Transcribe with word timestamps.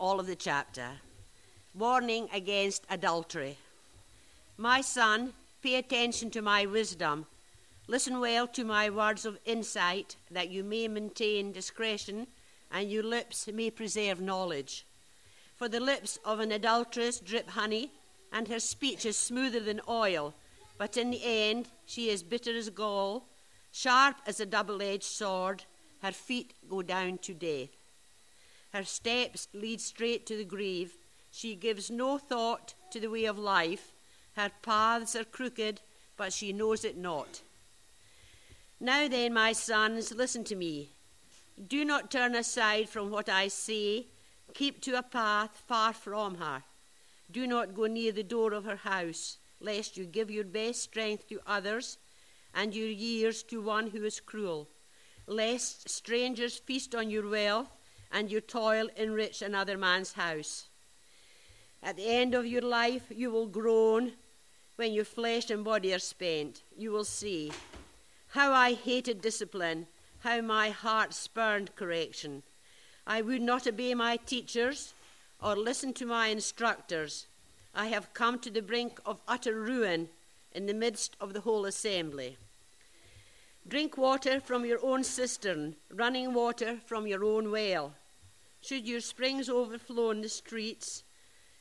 all 0.00 0.18
of 0.18 0.26
the 0.26 0.34
chapter. 0.34 0.88
Warning 1.74 2.28
against 2.32 2.86
adultery. 2.88 3.58
My 4.56 4.80
son, 4.80 5.34
pay 5.62 5.76
attention 5.76 6.30
to 6.30 6.42
my 6.42 6.64
wisdom. 6.64 7.26
Listen 7.86 8.18
well 8.18 8.46
to 8.48 8.64
my 8.64 8.88
words 8.88 9.26
of 9.26 9.38
insight, 9.44 10.16
that 10.30 10.48
you 10.48 10.64
may 10.64 10.88
maintain 10.88 11.52
discretion 11.52 12.26
and 12.72 12.90
your 12.90 13.02
lips 13.02 13.48
may 13.52 13.70
preserve 13.70 14.20
knowledge. 14.20 14.86
For 15.56 15.68
the 15.68 15.80
lips 15.80 16.18
of 16.24 16.40
an 16.40 16.50
adulteress 16.50 17.20
drip 17.20 17.50
honey, 17.50 17.90
and 18.32 18.48
her 18.48 18.60
speech 18.60 19.04
is 19.04 19.16
smoother 19.16 19.60
than 19.60 19.80
oil, 19.88 20.34
but 20.78 20.96
in 20.96 21.10
the 21.10 21.22
end 21.22 21.68
she 21.84 22.08
is 22.08 22.22
bitter 22.22 22.56
as 22.56 22.70
gall, 22.70 23.26
sharp 23.70 24.16
as 24.26 24.40
a 24.40 24.46
double 24.46 24.80
edged 24.80 25.02
sword. 25.02 25.64
Her 26.00 26.12
feet 26.12 26.54
go 26.68 26.80
down 26.80 27.18
to 27.18 27.34
death. 27.34 27.68
Her 28.72 28.84
steps 28.84 29.48
lead 29.52 29.80
straight 29.80 30.26
to 30.26 30.36
the 30.36 30.44
grave. 30.44 30.92
She 31.30 31.54
gives 31.54 31.90
no 31.90 32.18
thought 32.18 32.74
to 32.92 33.00
the 33.00 33.10
way 33.10 33.24
of 33.24 33.38
life. 33.38 33.92
Her 34.36 34.50
paths 34.62 35.16
are 35.16 35.24
crooked, 35.24 35.80
but 36.16 36.32
she 36.32 36.52
knows 36.52 36.84
it 36.84 36.96
not. 36.96 37.42
Now 38.78 39.08
then, 39.08 39.34
my 39.34 39.52
sons, 39.52 40.14
listen 40.14 40.44
to 40.44 40.56
me. 40.56 40.90
Do 41.68 41.84
not 41.84 42.10
turn 42.10 42.34
aside 42.34 42.88
from 42.88 43.10
what 43.10 43.28
I 43.28 43.48
say. 43.48 44.06
Keep 44.54 44.80
to 44.82 44.98
a 44.98 45.02
path 45.02 45.62
far 45.66 45.92
from 45.92 46.36
her. 46.36 46.62
Do 47.30 47.46
not 47.46 47.74
go 47.74 47.86
near 47.86 48.12
the 48.12 48.22
door 48.22 48.52
of 48.52 48.64
her 48.64 48.76
house, 48.76 49.38
lest 49.60 49.96
you 49.96 50.04
give 50.04 50.30
your 50.30 50.44
best 50.44 50.82
strength 50.82 51.28
to 51.28 51.40
others 51.46 51.98
and 52.54 52.74
your 52.74 52.88
years 52.88 53.42
to 53.44 53.60
one 53.60 53.88
who 53.90 54.04
is 54.04 54.20
cruel, 54.20 54.68
lest 55.26 55.88
strangers 55.88 56.56
feast 56.58 56.94
on 56.94 57.10
your 57.10 57.28
wealth 57.28 57.68
and 58.12 58.30
your 58.30 58.40
toil 58.40 58.88
enrich 58.96 59.42
another 59.42 59.78
man's 59.78 60.12
house. 60.12 60.68
At 61.82 61.96
the 61.96 62.06
end 62.06 62.34
of 62.34 62.46
your 62.46 62.62
life, 62.62 63.04
you 63.10 63.30
will 63.30 63.46
groan 63.46 64.12
when 64.76 64.92
your 64.92 65.04
flesh 65.04 65.50
and 65.50 65.64
body 65.64 65.94
are 65.94 65.98
spent. 65.98 66.62
You 66.76 66.90
will 66.90 67.04
see 67.04 67.52
how 68.28 68.52
I 68.52 68.74
hated 68.74 69.20
discipline, 69.20 69.86
how 70.20 70.40
my 70.40 70.70
heart 70.70 71.14
spurned 71.14 71.74
correction. 71.76 72.42
I 73.06 73.22
would 73.22 73.42
not 73.42 73.66
obey 73.66 73.94
my 73.94 74.16
teachers 74.16 74.94
or 75.42 75.56
listen 75.56 75.92
to 75.94 76.06
my 76.06 76.28
instructors. 76.28 77.26
I 77.74 77.86
have 77.86 78.12
come 78.14 78.38
to 78.40 78.50
the 78.50 78.62
brink 78.62 79.00
of 79.06 79.20
utter 79.26 79.54
ruin 79.54 80.08
in 80.52 80.66
the 80.66 80.74
midst 80.74 81.16
of 81.20 81.32
the 81.32 81.40
whole 81.40 81.64
assembly. 81.64 82.36
Drink 83.66 83.96
water 83.96 84.40
from 84.40 84.64
your 84.64 84.84
own 84.84 85.04
cistern, 85.04 85.76
running 85.92 86.34
water 86.34 86.78
from 86.84 87.06
your 87.06 87.24
own 87.24 87.50
well. 87.50 87.94
Should 88.60 88.86
your 88.86 89.00
springs 89.00 89.48
overflow 89.48 90.10
in 90.10 90.20
the 90.20 90.28
streets, 90.28 91.02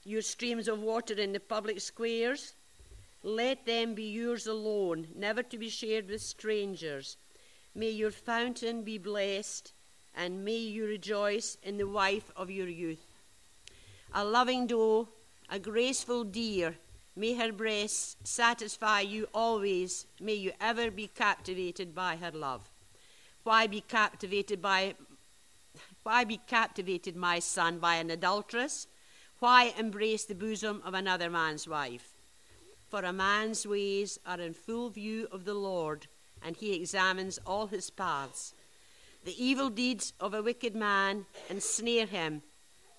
your 0.03 0.21
streams 0.21 0.67
of 0.67 0.79
water 0.81 1.13
in 1.13 1.31
the 1.31 1.39
public 1.39 1.79
squares, 1.81 2.53
let 3.23 3.65
them 3.65 3.95
be 3.95 4.09
yours 4.09 4.47
alone, 4.47 5.07
never 5.15 5.43
to 5.43 5.57
be 5.57 5.69
shared 5.69 6.09
with 6.09 6.21
strangers. 6.21 7.17
May 7.75 7.89
your 7.89 8.11
fountain 8.11 8.83
be 8.83 8.97
blessed, 8.97 9.71
and 10.15 10.43
may 10.43 10.57
you 10.57 10.85
rejoice 10.85 11.57
in 11.63 11.77
the 11.77 11.87
wife 11.87 12.31
of 12.35 12.49
your 12.49 12.67
youth. 12.67 13.05
A 14.13 14.23
loving 14.23 14.67
doe, 14.67 15.07
a 15.49 15.59
graceful 15.59 16.23
deer, 16.23 16.75
may 17.15 17.33
her 17.33 17.51
breasts 17.51 18.15
satisfy 18.23 19.01
you 19.01 19.27
always. 19.33 20.05
May 20.19 20.35
you 20.35 20.51
ever 20.59 20.89
be 20.89 21.07
captivated 21.07 21.93
by 21.93 22.15
her 22.15 22.31
love. 22.31 22.69
Why 23.43 23.67
be 23.67 23.81
captivated 23.81 24.61
by 24.61 24.95
why 26.03 26.23
be 26.23 26.37
captivated, 26.47 27.15
my 27.15 27.39
son, 27.39 27.79
by 27.79 27.95
an 27.95 28.09
adulteress? 28.09 28.87
Why 29.39 29.73
embrace 29.77 30.25
the 30.25 30.35
bosom 30.35 30.81
of 30.85 30.93
another 30.93 31.29
man's 31.29 31.67
wife? 31.67 32.13
For 32.89 33.01
a 33.01 33.13
man's 33.13 33.67
ways 33.67 34.19
are 34.25 34.39
in 34.39 34.53
full 34.53 34.89
view 34.89 35.27
of 35.31 35.45
the 35.45 35.53
Lord, 35.53 36.07
and 36.41 36.55
he 36.55 36.73
examines 36.73 37.39
all 37.45 37.67
his 37.67 37.89
paths. 37.89 38.53
The 39.25 39.43
evil 39.43 39.69
deeds 39.69 40.13
of 40.19 40.33
a 40.33 40.41
wicked 40.41 40.75
man 40.75 41.25
ensnare 41.49 42.05
him, 42.05 42.41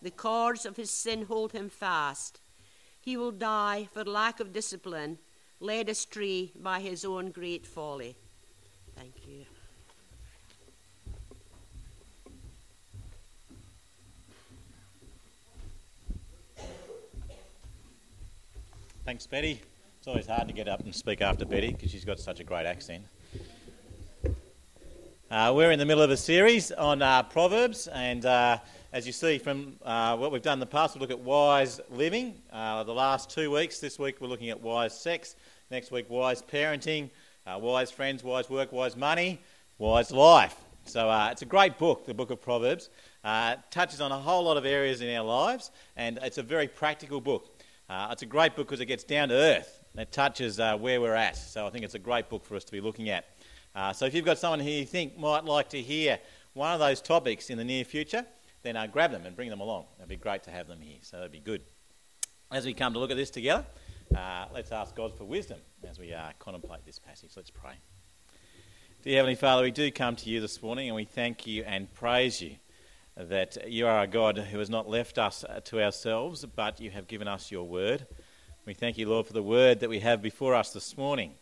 the 0.02 0.10
cords 0.10 0.64
of 0.64 0.76
his 0.76 0.90
sin 0.90 1.24
hold 1.26 1.52
him 1.52 1.68
fast. 1.68 2.40
He 3.00 3.16
will 3.16 3.32
die 3.32 3.88
for 3.92 4.04
lack 4.04 4.40
of 4.40 4.52
discipline, 4.52 5.18
led 5.58 5.88
astray 5.88 6.52
by 6.54 6.80
his 6.80 7.04
own 7.04 7.30
great 7.30 7.66
folly. 7.66 8.16
Thank 8.96 9.26
you. 9.26 9.46
Thanks, 19.06 19.26
Betty. 19.26 19.62
It's 19.98 20.06
always 20.06 20.26
hard 20.26 20.46
to 20.48 20.54
get 20.54 20.68
up 20.68 20.80
and 20.80 20.94
speak 20.94 21.22
after 21.22 21.46
Betty 21.46 21.72
because 21.72 21.90
she's 21.90 22.04
got 22.04 22.20
such 22.20 22.38
a 22.38 22.44
great 22.44 22.66
accent. 22.66 23.02
Uh, 25.30 25.52
we're 25.56 25.70
in 25.70 25.78
the 25.78 25.86
middle 25.86 26.02
of 26.02 26.10
a 26.10 26.16
series 26.18 26.70
on 26.70 27.00
uh, 27.00 27.22
Proverbs, 27.22 27.88
and 27.88 28.26
uh, 28.26 28.58
as 28.92 29.06
you 29.06 29.12
see 29.12 29.38
from 29.38 29.76
uh, 29.86 30.18
what 30.18 30.30
we've 30.30 30.42
done 30.42 30.54
in 30.54 30.60
the 30.60 30.66
past, 30.66 30.94
we 30.94 31.00
look 31.00 31.10
at 31.10 31.18
wise 31.18 31.80
living. 31.90 32.34
Uh, 32.52 32.84
the 32.84 32.92
last 32.92 33.30
two 33.30 33.50
weeks, 33.50 33.80
this 33.80 33.98
week 33.98 34.20
we're 34.20 34.28
looking 34.28 34.50
at 34.50 34.60
wise 34.60 34.98
sex, 35.00 35.34
next 35.70 35.90
week, 35.90 36.04
wise 36.10 36.42
parenting, 36.42 37.08
uh, 37.46 37.58
wise 37.58 37.90
friends, 37.90 38.22
wise 38.22 38.50
work, 38.50 38.70
wise 38.70 38.96
money, 38.96 39.40
wise 39.78 40.10
life. 40.10 40.56
So 40.84 41.10
it's 41.30 41.42
a 41.42 41.46
great 41.46 41.78
book, 41.78 42.04
the 42.04 42.14
book 42.14 42.30
of 42.30 42.42
Proverbs. 42.42 42.90
touches 43.70 44.02
on 44.02 44.12
a 44.12 44.18
whole 44.18 44.44
lot 44.44 44.58
of 44.58 44.66
areas 44.66 45.00
in 45.00 45.14
our 45.16 45.24
lives, 45.24 45.70
and 45.96 46.18
it's 46.22 46.36
a 46.38 46.42
very 46.42 46.68
practical 46.68 47.22
book. 47.22 47.59
It's 48.10 48.22
a 48.22 48.26
great 48.26 48.56
book 48.56 48.66
because 48.68 48.80
it 48.80 48.86
gets 48.86 49.04
down 49.04 49.28
to 49.30 49.34
earth. 49.34 49.80
and 49.92 50.02
It 50.02 50.12
touches 50.12 50.58
where 50.58 51.00
we're 51.00 51.14
at. 51.14 51.36
So 51.36 51.66
I 51.66 51.70
think 51.70 51.84
it's 51.84 51.94
a 51.94 51.98
great 51.98 52.28
book 52.28 52.44
for 52.44 52.56
us 52.56 52.64
to 52.64 52.72
be 52.72 52.80
looking 52.80 53.08
at. 53.10 53.26
Uh, 53.74 53.92
so 53.92 54.04
if 54.04 54.14
you've 54.14 54.24
got 54.24 54.38
someone 54.38 54.60
who 54.60 54.70
you 54.70 54.84
think 54.84 55.16
might 55.16 55.44
like 55.44 55.68
to 55.70 55.80
hear 55.80 56.18
one 56.54 56.72
of 56.72 56.80
those 56.80 57.00
topics 57.00 57.50
in 57.50 57.58
the 57.58 57.64
near 57.64 57.84
future, 57.84 58.26
then 58.62 58.76
uh, 58.76 58.86
grab 58.86 59.12
them 59.12 59.24
and 59.26 59.36
bring 59.36 59.48
them 59.48 59.60
along. 59.60 59.86
It'd 59.98 60.08
be 60.08 60.16
great 60.16 60.42
to 60.44 60.50
have 60.50 60.66
them 60.66 60.80
here. 60.80 60.98
So 61.02 61.18
that'd 61.18 61.32
be 61.32 61.40
good. 61.40 61.62
As 62.50 62.66
we 62.66 62.74
come 62.74 62.92
to 62.94 62.98
look 62.98 63.12
at 63.12 63.16
this 63.16 63.30
together, 63.30 63.64
uh, 64.16 64.46
let's 64.52 64.72
ask 64.72 64.94
God 64.96 65.16
for 65.16 65.24
wisdom 65.24 65.58
as 65.88 65.98
we 65.98 66.12
uh, 66.12 66.30
contemplate 66.40 66.84
this 66.84 66.98
passage. 66.98 67.30
Let's 67.36 67.50
pray. 67.50 67.74
Dear 69.02 69.16
Heavenly 69.16 69.36
Father, 69.36 69.62
we 69.62 69.70
do 69.70 69.90
come 69.92 70.16
to 70.16 70.28
you 70.28 70.40
this 70.40 70.60
morning 70.62 70.88
and 70.88 70.96
we 70.96 71.04
thank 71.04 71.46
you 71.46 71.62
and 71.62 71.92
praise 71.94 72.42
you 72.42 72.56
that 73.28 73.68
you 73.68 73.86
are 73.86 74.02
a 74.02 74.06
God 74.06 74.38
who 74.38 74.58
has 74.58 74.70
not 74.70 74.88
left 74.88 75.18
us 75.18 75.44
to 75.64 75.82
ourselves, 75.82 76.44
but 76.44 76.80
you 76.80 76.90
have 76.90 77.08
given 77.08 77.28
us 77.28 77.50
your 77.50 77.64
word. 77.64 78.06
We 78.66 78.74
thank 78.74 78.98
you, 78.98 79.08
Lord, 79.08 79.26
for 79.26 79.32
the 79.32 79.42
word 79.42 79.80
that 79.80 79.90
we 79.90 80.00
have 80.00 80.22
before 80.22 80.54
us 80.54 80.72
this 80.72 80.96
morning. 80.96 81.32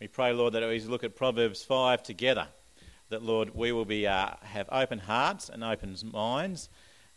We 0.00 0.08
pray, 0.08 0.32
Lord, 0.32 0.54
that 0.54 0.62
as 0.62 0.84
we 0.84 0.90
look 0.90 1.04
at 1.04 1.16
Proverbs 1.16 1.62
5 1.62 2.02
together, 2.02 2.48
that, 3.10 3.22
Lord, 3.22 3.54
we 3.54 3.72
will 3.72 3.84
be, 3.84 4.06
uh, 4.06 4.30
have 4.42 4.68
open 4.70 4.98
hearts 4.98 5.48
and 5.48 5.64
open 5.64 5.96
minds, 6.12 6.68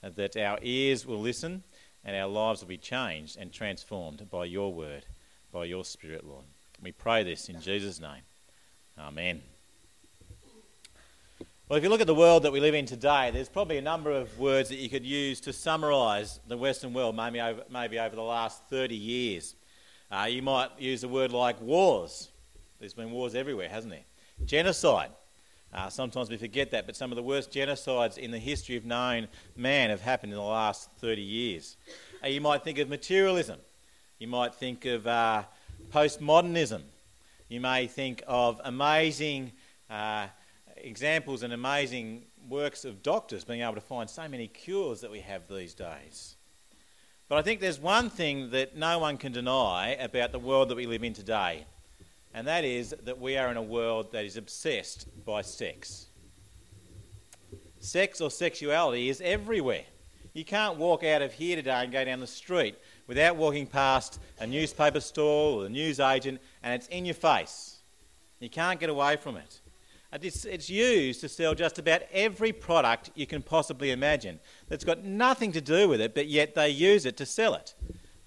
uh, 0.03 0.09
that 0.15 0.37
our 0.37 0.59
ears 0.61 1.05
will 1.05 1.19
listen 1.19 1.63
and 2.03 2.15
our 2.15 2.27
lives 2.27 2.61
will 2.61 2.69
be 2.69 2.77
changed 2.77 3.37
and 3.37 3.51
transformed 3.51 4.29
by 4.29 4.45
your 4.45 4.73
word, 4.73 5.05
by 5.51 5.65
your 5.65 5.85
Spirit, 5.85 6.25
Lord. 6.25 6.45
We 6.81 6.91
pray 6.91 7.23
this 7.23 7.49
in 7.49 7.61
Jesus' 7.61 7.99
name. 7.99 8.23
Amen. 8.97 9.41
Well, 11.71 11.77
if 11.77 11.85
you 11.85 11.89
look 11.89 12.01
at 12.01 12.07
the 12.07 12.13
world 12.13 12.43
that 12.43 12.51
we 12.51 12.59
live 12.59 12.75
in 12.75 12.85
today, 12.85 13.31
there's 13.31 13.47
probably 13.47 13.77
a 13.77 13.81
number 13.81 14.11
of 14.11 14.37
words 14.37 14.67
that 14.67 14.75
you 14.75 14.89
could 14.89 15.05
use 15.05 15.39
to 15.39 15.53
summarise 15.53 16.41
the 16.45 16.57
Western 16.57 16.93
world, 16.93 17.15
maybe 17.15 17.39
over, 17.39 17.63
maybe 17.71 17.97
over 17.97 18.13
the 18.13 18.21
last 18.21 18.61
30 18.65 18.93
years. 18.93 19.55
Uh, 20.11 20.27
you 20.29 20.41
might 20.41 20.67
use 20.77 21.05
a 21.05 21.07
word 21.07 21.31
like 21.31 21.61
wars, 21.61 22.27
there's 22.81 22.93
been 22.93 23.09
wars 23.09 23.35
everywhere, 23.35 23.69
hasn't 23.69 23.93
there? 23.93 24.03
Genocide. 24.45 25.11
Uh, 25.73 25.87
sometimes 25.87 26.29
we 26.29 26.35
forget 26.35 26.71
that, 26.71 26.85
but 26.85 26.97
some 26.97 27.09
of 27.09 27.15
the 27.15 27.23
worst 27.23 27.53
genocides 27.53 28.17
in 28.17 28.31
the 28.31 28.37
history 28.37 28.75
of 28.75 28.83
known 28.83 29.29
man 29.55 29.91
have 29.91 30.01
happened 30.01 30.33
in 30.33 30.37
the 30.37 30.43
last 30.43 30.91
30 30.99 31.21
years. 31.21 31.77
Uh, 32.21 32.27
you 32.27 32.41
might 32.41 32.65
think 32.65 32.79
of 32.79 32.89
materialism. 32.89 33.59
You 34.19 34.27
might 34.27 34.53
think 34.53 34.83
of 34.83 35.07
uh, 35.07 35.43
postmodernism. 35.89 36.81
You 37.47 37.61
may 37.61 37.87
think 37.87 38.23
of 38.27 38.59
amazing 38.65 39.53
uh, 39.89 40.27
examples 40.83 41.43
and 41.43 41.53
amazing 41.53 42.23
works 42.49 42.85
of 42.85 43.03
doctors 43.03 43.43
being 43.43 43.61
able 43.61 43.75
to 43.75 43.81
find 43.81 44.09
so 44.09 44.27
many 44.27 44.47
cures 44.47 45.01
that 45.01 45.11
we 45.11 45.19
have 45.21 45.47
these 45.47 45.73
days. 45.73 46.35
But 47.29 47.37
I 47.37 47.41
think 47.43 47.61
there's 47.61 47.79
one 47.79 48.09
thing 48.09 48.51
that 48.51 48.75
no 48.75 48.99
one 48.99 49.17
can 49.17 49.31
deny 49.31 49.95
about 49.99 50.31
the 50.31 50.39
world 50.39 50.69
that 50.69 50.75
we 50.75 50.85
live 50.85 51.03
in 51.03 51.13
today, 51.13 51.65
and 52.33 52.45
that 52.47 52.65
is 52.65 52.93
that 53.03 53.19
we 53.19 53.37
are 53.37 53.49
in 53.49 53.57
a 53.57 53.61
world 53.61 54.11
that 54.11 54.25
is 54.25 54.35
obsessed 54.35 55.07
by 55.25 55.41
sex. 55.41 56.07
Sex 57.79 58.19
or 58.19 58.29
sexuality 58.29 59.09
is 59.09 59.21
everywhere. 59.21 59.85
You 60.33 60.45
can't 60.45 60.77
walk 60.77 61.03
out 61.03 61.21
of 61.21 61.33
here 61.33 61.55
today 61.55 61.83
and 61.83 61.91
go 61.91 62.03
down 62.03 62.19
the 62.19 62.27
street 62.27 62.75
without 63.07 63.37
walking 63.37 63.65
past 63.65 64.19
a 64.39 64.45
newspaper 64.45 64.99
stall 64.99 65.61
or 65.61 65.65
a 65.65 65.69
news 65.69 65.99
agent 65.99 66.41
and 66.63 66.73
it's 66.73 66.87
in 66.87 67.05
your 67.05 67.15
face. 67.15 67.79
You 68.39 68.49
can't 68.49 68.79
get 68.79 68.89
away 68.89 69.15
from 69.15 69.37
it. 69.37 69.60
It's, 70.13 70.43
it's 70.43 70.69
used 70.69 71.21
to 71.21 71.29
sell 71.29 71.55
just 71.55 71.79
about 71.79 72.01
every 72.11 72.51
product 72.51 73.11
you 73.15 73.25
can 73.25 73.41
possibly 73.41 73.91
imagine 73.91 74.39
that's 74.67 74.83
got 74.83 75.05
nothing 75.05 75.53
to 75.53 75.61
do 75.61 75.87
with 75.87 76.01
it, 76.01 76.13
but 76.13 76.27
yet 76.27 76.53
they 76.53 76.69
use 76.69 77.05
it 77.05 77.15
to 77.17 77.25
sell 77.25 77.53
it. 77.53 77.73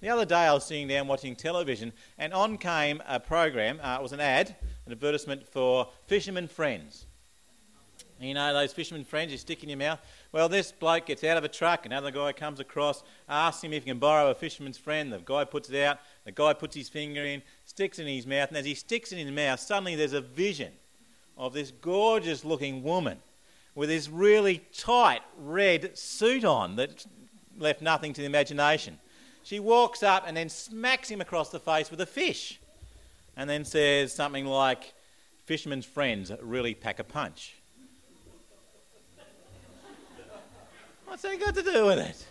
The 0.01 0.09
other 0.09 0.25
day 0.25 0.35
I 0.35 0.53
was 0.53 0.65
sitting 0.65 0.87
down 0.87 1.07
watching 1.07 1.35
television, 1.35 1.93
and 2.17 2.33
on 2.33 2.57
came 2.57 3.01
a 3.07 3.19
program. 3.19 3.79
Uh, 3.81 3.97
it 3.99 4.01
was 4.01 4.13
an 4.13 4.19
ad, 4.19 4.55
an 4.85 4.91
advertisement 4.91 5.47
for 5.47 5.89
Fisherman 6.07 6.47
Friends. 6.47 7.05
You 8.19 8.33
know 8.33 8.53
those 8.53 8.71
fisherman 8.71 9.03
friends 9.03 9.31
you 9.33 9.37
stick 9.37 9.61
in 9.61 9.69
your 9.69 9.77
mouth? 9.77 9.99
Well, 10.31 10.47
this 10.47 10.71
bloke 10.71 11.07
gets 11.07 11.23
out 11.25 11.37
of 11.37 11.43
a 11.43 11.49
truck, 11.49 11.85
another 11.85 12.11
guy 12.11 12.31
comes 12.31 12.61
across, 12.61 13.03
asks 13.27 13.63
him 13.63 13.73
if 13.73 13.83
he 13.83 13.89
can 13.89 13.99
borrow 13.99 14.31
a 14.31 14.35
fisherman's 14.35 14.77
friend. 14.77 15.11
The 15.11 15.19
guy 15.19 15.43
puts 15.43 15.69
it 15.69 15.83
out, 15.83 15.99
the 16.23 16.31
guy 16.31 16.53
puts 16.53 16.75
his 16.75 16.87
finger 16.87 17.25
in, 17.25 17.41
sticks 17.65 17.99
it 17.99 18.03
in 18.03 18.15
his 18.15 18.25
mouth, 18.25 18.47
and 18.47 18.57
as 18.57 18.65
he 18.65 18.73
sticks 18.73 19.11
it 19.11 19.17
in 19.17 19.27
his 19.27 19.35
mouth, 19.35 19.59
suddenly 19.59 19.95
there's 19.95 20.13
a 20.13 20.21
vision 20.21 20.71
of 21.37 21.53
this 21.53 21.71
gorgeous 21.71 22.45
looking 22.45 22.83
woman 22.83 23.19
with 23.75 23.89
this 23.89 24.09
really 24.09 24.59
tight 24.77 25.21
red 25.37 25.97
suit 25.97 26.45
on 26.45 26.77
that 26.77 27.05
left 27.57 27.81
nothing 27.81 28.13
to 28.13 28.21
the 28.21 28.27
imagination. 28.27 28.99
She 29.43 29.59
walks 29.59 30.01
up 30.01 30.23
and 30.25 30.35
then 30.35 30.49
smacks 30.49 31.09
him 31.09 31.21
across 31.21 31.49
the 31.49 31.59
face 31.59 31.91
with 31.91 32.01
a 32.01 32.05
fish 32.05 32.59
and 33.37 33.49
then 33.49 33.65
says 33.65 34.13
something 34.13 34.45
like, 34.45 34.93
Fisherman's 35.45 35.85
friends 35.85 36.31
really 36.41 36.73
pack 36.73 36.99
a 36.99 37.03
punch. 37.03 37.55
What's 41.05 41.21
that 41.21 41.39
got 41.39 41.53
to 41.53 41.61
do 41.61 41.85
with 41.85 41.99
it? 41.99 42.25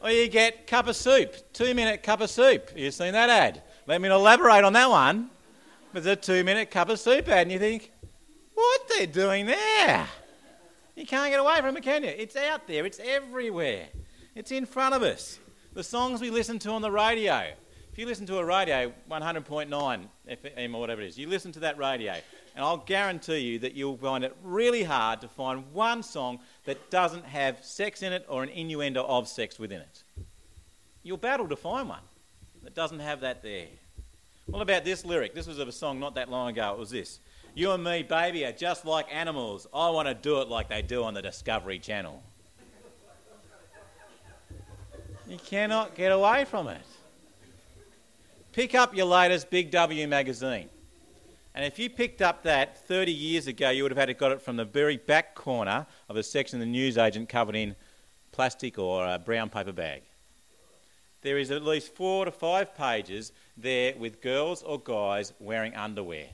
Or 0.00 0.10
you 0.10 0.28
get 0.28 0.68
cup 0.68 0.86
of 0.86 0.94
soup, 0.94 1.34
two 1.52 1.74
minute 1.74 2.04
cup 2.04 2.20
of 2.20 2.30
soup. 2.30 2.70
You've 2.76 2.94
seen 2.94 3.12
that 3.14 3.28
ad. 3.28 3.62
Let 3.86 4.00
me 4.00 4.08
elaborate 4.08 4.62
on 4.62 4.72
that 4.74 4.88
one. 4.88 5.30
It's 5.94 6.06
a 6.06 6.16
two 6.16 6.44
minute 6.44 6.70
cup 6.70 6.90
of 6.90 7.00
soup 7.00 7.28
ad, 7.28 7.42
and 7.42 7.52
you 7.52 7.58
think, 7.58 7.90
what 8.54 8.80
they're 8.88 9.06
doing 9.06 9.46
there? 9.46 10.06
You 10.94 11.06
can't 11.06 11.30
get 11.30 11.40
away 11.40 11.60
from 11.60 11.76
it, 11.76 11.82
can 11.82 12.02
you? 12.02 12.10
It's 12.10 12.36
out 12.36 12.66
there, 12.66 12.84
it's 12.84 13.00
everywhere, 13.02 13.86
it's 14.34 14.50
in 14.50 14.66
front 14.66 14.94
of 14.94 15.02
us. 15.02 15.38
The 15.72 15.82
songs 15.82 16.20
we 16.20 16.30
listen 16.30 16.58
to 16.60 16.70
on 16.70 16.82
the 16.82 16.90
radio. 16.90 17.52
If 17.90 17.98
you 17.98 18.06
listen 18.06 18.26
to 18.26 18.38
a 18.38 18.44
radio, 18.44 18.92
100.9 19.10 20.04
FM 20.28 20.74
or 20.74 20.80
whatever 20.80 21.00
it 21.00 21.08
is, 21.08 21.18
you 21.18 21.28
listen 21.28 21.52
to 21.52 21.60
that 21.60 21.78
radio, 21.78 22.12
and 22.54 22.64
I'll 22.64 22.76
guarantee 22.76 23.38
you 23.38 23.58
that 23.60 23.74
you'll 23.74 23.96
find 23.96 24.24
it 24.24 24.36
really 24.42 24.82
hard 24.82 25.20
to 25.22 25.28
find 25.28 25.72
one 25.72 26.02
song 26.02 26.40
that 26.64 26.90
doesn't 26.90 27.24
have 27.24 27.64
sex 27.64 28.02
in 28.02 28.12
it 28.12 28.26
or 28.28 28.42
an 28.42 28.50
innuendo 28.50 29.04
of 29.04 29.26
sex 29.26 29.58
within 29.58 29.80
it. 29.80 30.02
You'll 31.02 31.16
battle 31.16 31.48
to 31.48 31.56
find 31.56 31.88
one 31.88 32.02
that 32.62 32.74
doesn't 32.74 33.00
have 33.00 33.20
that 33.20 33.42
there. 33.42 33.68
What 34.48 34.62
about 34.62 34.84
this 34.84 35.04
lyric? 35.04 35.34
This 35.34 35.46
was 35.46 35.58
of 35.58 35.68
a 35.68 35.72
song 35.72 36.00
not 36.00 36.14
that 36.14 36.30
long 36.30 36.48
ago. 36.48 36.72
It 36.72 36.78
was 36.78 36.90
this 36.90 37.20
You 37.54 37.72
and 37.72 37.84
me, 37.84 38.02
baby, 38.02 38.46
are 38.46 38.52
just 38.52 38.86
like 38.86 39.06
animals. 39.14 39.66
I 39.74 39.90
want 39.90 40.08
to 40.08 40.14
do 40.14 40.40
it 40.40 40.48
like 40.48 40.70
they 40.70 40.80
do 40.80 41.04
on 41.04 41.12
the 41.12 41.20
Discovery 41.20 41.78
Channel. 41.78 42.22
You 45.28 45.36
cannot 45.44 45.94
get 45.94 46.12
away 46.12 46.46
from 46.46 46.68
it. 46.68 46.80
Pick 48.52 48.74
up 48.74 48.96
your 48.96 49.04
latest 49.04 49.50
Big 49.50 49.70
W 49.70 50.08
magazine. 50.08 50.70
And 51.54 51.66
if 51.66 51.78
you 51.78 51.90
picked 51.90 52.22
up 52.22 52.44
that 52.44 52.78
30 52.86 53.12
years 53.12 53.48
ago, 53.48 53.68
you 53.68 53.82
would 53.82 53.92
have 53.92 53.98
had 53.98 54.08
it 54.08 54.16
got 54.16 54.32
it 54.32 54.40
from 54.40 54.56
the 54.56 54.64
very 54.64 54.96
back 54.96 55.34
corner 55.34 55.86
of 56.08 56.16
a 56.16 56.22
section 56.22 56.58
the 56.58 56.66
newsagent 56.66 57.28
covered 57.28 57.56
in 57.56 57.76
plastic 58.32 58.78
or 58.78 59.06
a 59.06 59.18
brown 59.18 59.50
paper 59.50 59.72
bag. 59.72 60.02
There 61.22 61.38
is 61.38 61.50
at 61.50 61.64
least 61.64 61.94
four 61.94 62.24
to 62.24 62.30
five 62.30 62.76
pages 62.76 63.32
there 63.56 63.94
with 63.96 64.20
girls 64.20 64.62
or 64.62 64.78
guys 64.78 65.32
wearing 65.40 65.74
underwear. 65.74 66.26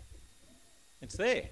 It's 1.00 1.16
there. 1.16 1.48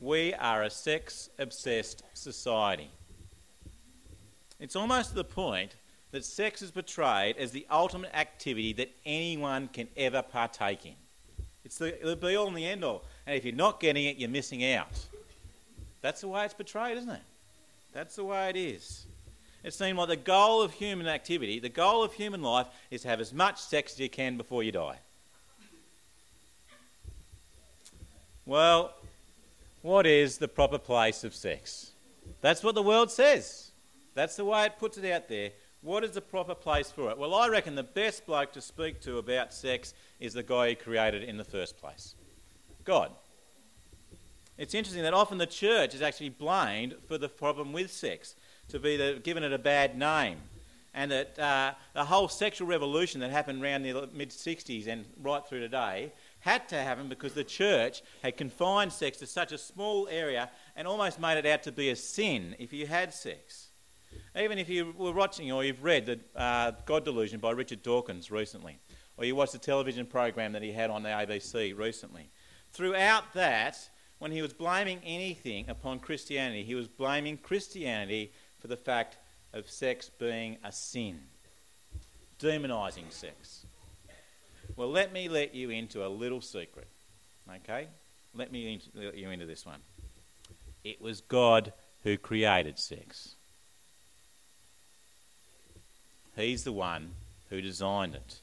We 0.00 0.34
are 0.34 0.62
a 0.62 0.70
sex 0.70 1.30
obsessed 1.38 2.02
society. 2.14 2.90
It's 4.60 4.76
almost 4.76 5.10
to 5.10 5.14
the 5.16 5.24
point 5.24 5.76
that 6.12 6.24
sex 6.24 6.62
is 6.62 6.70
portrayed 6.70 7.36
as 7.36 7.50
the 7.50 7.66
ultimate 7.70 8.14
activity 8.14 8.72
that 8.74 8.90
anyone 9.04 9.68
can 9.68 9.88
ever 9.96 10.22
partake 10.22 10.86
in. 10.86 10.94
It's 11.64 11.78
the, 11.78 11.98
the 12.02 12.14
be 12.14 12.36
all 12.36 12.46
and 12.46 12.56
the 12.56 12.66
end 12.66 12.84
all. 12.84 13.04
And 13.26 13.36
if 13.36 13.44
you're 13.44 13.54
not 13.54 13.80
getting 13.80 14.04
it, 14.04 14.16
you're 14.16 14.28
missing 14.28 14.64
out. 14.72 15.06
That's 16.02 16.20
the 16.20 16.28
way 16.28 16.44
it's 16.44 16.54
portrayed, 16.54 16.98
isn't 16.98 17.10
it? 17.10 17.22
That's 17.92 18.16
the 18.16 18.24
way 18.24 18.50
it 18.50 18.56
is. 18.56 19.06
It 19.64 19.72
seems 19.72 19.96
like 19.96 20.08
the 20.08 20.16
goal 20.16 20.60
of 20.60 20.74
human 20.74 21.08
activity, 21.08 21.58
the 21.58 21.70
goal 21.70 22.04
of 22.04 22.12
human 22.12 22.42
life, 22.42 22.66
is 22.90 23.00
to 23.02 23.08
have 23.08 23.20
as 23.20 23.32
much 23.32 23.58
sex 23.58 23.94
as 23.94 24.00
you 24.00 24.10
can 24.10 24.36
before 24.36 24.62
you 24.62 24.70
die. 24.70 24.98
Well, 28.44 28.92
what 29.80 30.06
is 30.06 30.36
the 30.36 30.48
proper 30.48 30.76
place 30.76 31.24
of 31.24 31.34
sex? 31.34 31.92
That's 32.42 32.62
what 32.62 32.74
the 32.74 32.82
world 32.82 33.10
says. 33.10 33.70
That's 34.14 34.36
the 34.36 34.44
way 34.44 34.66
it 34.66 34.78
puts 34.78 34.98
it 34.98 35.10
out 35.10 35.28
there. 35.28 35.50
What 35.80 36.04
is 36.04 36.12
the 36.12 36.20
proper 36.20 36.54
place 36.54 36.90
for 36.90 37.10
it? 37.10 37.16
Well, 37.16 37.34
I 37.34 37.48
reckon 37.48 37.74
the 37.74 37.82
best 37.82 38.26
bloke 38.26 38.52
to 38.52 38.60
speak 38.60 39.00
to 39.02 39.16
about 39.16 39.54
sex 39.54 39.94
is 40.20 40.34
the 40.34 40.42
guy 40.42 40.70
who 40.70 40.76
created 40.76 41.22
it 41.22 41.28
in 41.28 41.38
the 41.38 41.44
first 41.44 41.78
place 41.78 42.14
God. 42.84 43.12
It's 44.56 44.74
interesting 44.74 45.02
that 45.02 45.14
often 45.14 45.38
the 45.38 45.46
church 45.46 45.94
is 45.94 46.02
actually 46.02 46.28
blamed 46.28 46.96
for 47.08 47.18
the 47.18 47.28
problem 47.28 47.72
with 47.72 47.90
sex 47.90 48.36
to 48.68 48.78
be 48.78 48.96
the, 48.96 49.20
given 49.22 49.42
it 49.42 49.52
a 49.52 49.58
bad 49.58 49.98
name. 49.98 50.38
And 50.96 51.10
that 51.10 51.38
uh, 51.38 51.74
the 51.92 52.04
whole 52.04 52.28
sexual 52.28 52.68
revolution 52.68 53.20
that 53.20 53.30
happened 53.30 53.62
around 53.62 53.82
the 53.82 54.08
mid 54.12 54.30
60s 54.30 54.86
and 54.86 55.04
right 55.20 55.44
through 55.44 55.60
today 55.60 56.12
had 56.40 56.68
to 56.68 56.76
happen 56.76 57.08
because 57.08 57.32
the 57.32 57.42
church 57.42 58.02
had 58.22 58.36
confined 58.36 58.92
sex 58.92 59.18
to 59.18 59.26
such 59.26 59.50
a 59.50 59.58
small 59.58 60.06
area 60.08 60.50
and 60.76 60.86
almost 60.86 61.18
made 61.18 61.38
it 61.38 61.46
out 61.46 61.64
to 61.64 61.72
be 61.72 61.90
a 61.90 61.96
sin 61.96 62.54
if 62.58 62.72
you 62.72 62.86
had 62.86 63.12
sex. 63.12 63.68
Even 64.38 64.58
if 64.58 64.68
you 64.68 64.94
were 64.96 65.12
watching 65.12 65.50
or 65.50 65.64
you've 65.64 65.82
read 65.82 66.06
the 66.06 66.20
uh, 66.36 66.72
God 66.86 67.04
Delusion 67.04 67.40
by 67.40 67.50
Richard 67.50 67.82
Dawkins 67.82 68.30
recently, 68.30 68.78
or 69.16 69.24
you 69.24 69.34
watched 69.34 69.52
the 69.52 69.58
television 69.58 70.06
program 70.06 70.52
that 70.52 70.62
he 70.62 70.72
had 70.72 70.90
on 70.90 71.02
the 71.02 71.08
ABC 71.08 71.76
recently, 71.76 72.30
throughout 72.72 73.32
that, 73.34 73.88
when 74.18 74.32
he 74.32 74.42
was 74.42 74.52
blaming 74.52 75.00
anything 75.04 75.68
upon 75.68 75.98
Christianity, 75.98 76.64
he 76.64 76.74
was 76.74 76.88
blaming 76.88 77.36
Christianity 77.36 78.32
for 78.64 78.68
the 78.68 78.76
fact 78.78 79.18
of 79.52 79.68
sex 79.68 80.10
being 80.18 80.56
a 80.64 80.72
sin, 80.72 81.20
demonising 82.40 83.10
sex. 83.10 83.66
Well, 84.74 84.88
let 84.88 85.12
me 85.12 85.28
let 85.28 85.54
you 85.54 85.68
into 85.68 86.02
a 86.02 86.08
little 86.08 86.40
secret, 86.40 86.88
okay? 87.56 87.88
Let 88.34 88.50
me 88.50 88.80
let 88.94 89.18
you 89.18 89.28
into 89.28 89.44
this 89.44 89.66
one. 89.66 89.80
It 90.82 90.98
was 90.98 91.20
God 91.20 91.74
who 92.04 92.16
created 92.16 92.78
sex. 92.78 93.34
He's 96.34 96.64
the 96.64 96.72
one 96.72 97.10
who 97.50 97.60
designed 97.60 98.14
it. 98.14 98.40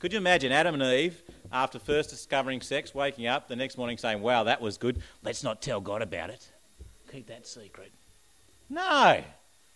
Could 0.00 0.12
you 0.12 0.18
imagine 0.18 0.50
Adam 0.50 0.74
and 0.74 0.82
Eve, 0.82 1.22
after 1.52 1.78
first 1.78 2.10
discovering 2.10 2.62
sex, 2.62 2.92
waking 2.92 3.28
up 3.28 3.46
the 3.46 3.54
next 3.54 3.78
morning 3.78 3.96
saying, 3.96 4.22
Wow, 4.22 4.42
that 4.42 4.60
was 4.60 4.76
good. 4.76 5.00
Let's 5.22 5.44
not 5.44 5.62
tell 5.62 5.80
God 5.80 6.02
about 6.02 6.30
it. 6.30 6.50
Keep 7.12 7.28
that 7.28 7.46
secret. 7.46 7.92
No. 8.70 9.22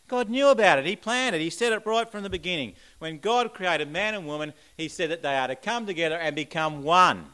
God 0.06 0.30
knew 0.30 0.48
about 0.48 0.78
it. 0.78 0.86
He 0.86 0.96
planned 0.96 1.34
it. 1.34 1.40
He 1.40 1.50
said 1.50 1.72
it 1.72 1.84
right 1.84 2.10
from 2.10 2.22
the 2.22 2.30
beginning. 2.30 2.74
When 2.98 3.18
God 3.18 3.52
created 3.52 3.90
man 3.90 4.14
and 4.14 4.26
woman, 4.26 4.52
He 4.76 4.88
said 4.88 5.10
that 5.10 5.22
they 5.22 5.36
are 5.36 5.48
to 5.48 5.56
come 5.56 5.86
together 5.86 6.16
and 6.16 6.36
become 6.36 6.82
one. 6.82 7.26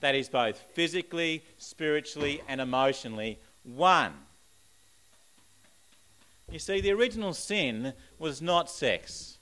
That 0.00 0.14
is 0.14 0.28
both 0.28 0.58
physically, 0.74 1.44
spiritually, 1.58 2.42
and 2.48 2.60
emotionally 2.60 3.38
one. 3.62 4.12
You 6.50 6.58
see, 6.58 6.80
the 6.80 6.92
original 6.92 7.34
sin 7.34 7.92
was 8.18 8.40
not 8.40 8.70
sex. 8.70 9.38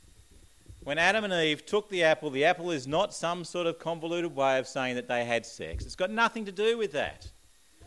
When 0.83 0.99
Adam 0.99 1.25
and 1.25 1.33
Eve 1.33 1.65
took 1.65 1.89
the 1.89 2.03
apple, 2.03 2.31
the 2.31 2.45
apple 2.45 2.71
is 2.71 2.87
not 2.87 3.15
some 3.15 3.45
sort 3.45 3.67
of 3.67 3.79
convoluted 3.79 4.35
way 4.35 4.59
of 4.59 4.67
saying 4.67 4.97
that 4.97 5.09
they 5.09 5.25
had 5.25 5.47
sex. 5.47 5.85
It's 5.85 5.97
got 5.97 6.11
nothing 6.11 6.45
to 6.45 6.53
do 6.53 6.77
with 6.77 6.93
that. 6.93 7.31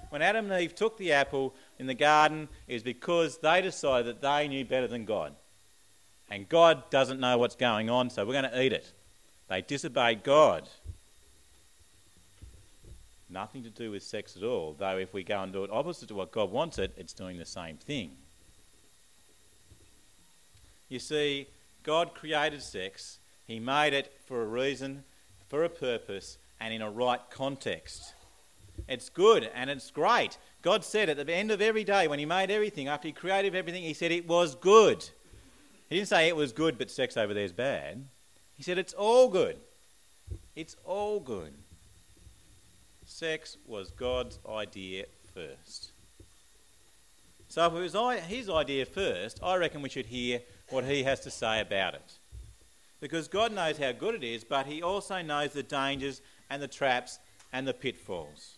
When 0.09 0.21
Adam 0.21 0.49
and 0.49 0.61
Eve 0.61 0.73
took 0.73 0.97
the 0.97 1.11
apple, 1.11 1.53
in 1.79 1.87
the 1.87 1.93
garden 1.93 2.47
is 2.67 2.83
because 2.83 3.37
they 3.37 3.61
decided 3.61 4.07
that 4.07 4.21
they 4.21 4.47
knew 4.47 4.65
better 4.65 4.87
than 4.87 5.05
God. 5.05 5.35
And 6.29 6.49
God 6.49 6.89
doesn't 6.89 7.19
know 7.19 7.37
what's 7.37 7.55
going 7.55 7.89
on, 7.89 8.09
so 8.09 8.25
we're 8.25 8.33
going 8.33 8.51
to 8.51 8.61
eat 8.61 8.73
it. 8.73 8.91
They 9.47 9.61
disobeyed 9.61 10.23
God. 10.23 10.67
Nothing 13.29 13.63
to 13.63 13.69
do 13.69 13.91
with 13.91 14.03
sex 14.03 14.35
at 14.35 14.43
all, 14.43 14.75
though 14.77 14.97
if 14.97 15.13
we 15.13 15.23
go 15.23 15.41
and 15.41 15.53
do 15.53 15.63
it 15.63 15.69
opposite 15.71 16.09
to 16.09 16.15
what 16.15 16.31
God 16.31 16.51
wants 16.51 16.77
it, 16.77 16.93
it's 16.97 17.13
doing 17.13 17.37
the 17.37 17.45
same 17.45 17.77
thing. 17.77 18.11
You 20.89 20.99
see, 20.99 21.47
God 21.83 22.13
created 22.13 22.61
sex, 22.61 23.19
He 23.45 23.59
made 23.59 23.93
it 23.93 24.13
for 24.25 24.41
a 24.41 24.45
reason, 24.45 25.03
for 25.49 25.63
a 25.63 25.69
purpose, 25.69 26.37
and 26.59 26.73
in 26.73 26.81
a 26.81 26.89
right 26.89 27.21
context. 27.29 28.13
It's 28.87 29.09
good 29.09 29.49
and 29.53 29.69
it's 29.69 29.91
great. 29.91 30.37
God 30.61 30.83
said 30.83 31.09
at 31.09 31.25
the 31.25 31.33
end 31.33 31.51
of 31.51 31.61
every 31.61 31.83
day, 31.83 32.07
when 32.07 32.19
He 32.19 32.25
made 32.25 32.51
everything, 32.51 32.87
after 32.87 33.07
He 33.07 33.13
created 33.13 33.55
everything, 33.55 33.83
He 33.83 33.93
said 33.93 34.11
it 34.11 34.27
was 34.27 34.55
good. 34.55 35.07
He 35.89 35.95
didn't 35.95 36.09
say 36.09 36.27
it 36.27 36.35
was 36.35 36.51
good, 36.51 36.77
but 36.77 36.91
sex 36.91 37.15
over 37.15 37.33
there 37.33 37.43
is 37.43 37.53
bad. 37.53 38.05
He 38.55 38.63
said 38.63 38.77
it's 38.77 38.93
all 38.93 39.29
good. 39.29 39.57
It's 40.55 40.75
all 40.83 41.19
good. 41.19 41.53
Sex 43.05 43.57
was 43.65 43.91
God's 43.91 44.39
idea 44.49 45.05
first. 45.33 45.91
So 47.47 47.65
if 47.65 47.73
it 47.73 47.95
was 47.95 48.19
his 48.23 48.49
idea 48.49 48.85
first, 48.85 49.39
I 49.41 49.55
reckon 49.55 49.81
we 49.81 49.89
should 49.89 50.07
hear 50.07 50.41
what 50.69 50.83
he 50.83 51.03
has 51.03 51.21
to 51.21 51.31
say 51.31 51.61
about 51.61 51.93
it. 51.93 52.17
Because 52.99 53.27
God 53.27 53.53
knows 53.53 53.77
how 53.77 53.91
good 53.93 54.15
it 54.15 54.23
is, 54.23 54.43
but 54.43 54.65
he 54.65 54.81
also 54.81 55.21
knows 55.21 55.53
the 55.53 55.63
dangers 55.63 56.21
and 56.49 56.61
the 56.61 56.67
traps 56.67 57.19
and 57.53 57.67
the 57.67 57.73
pitfalls. 57.73 58.56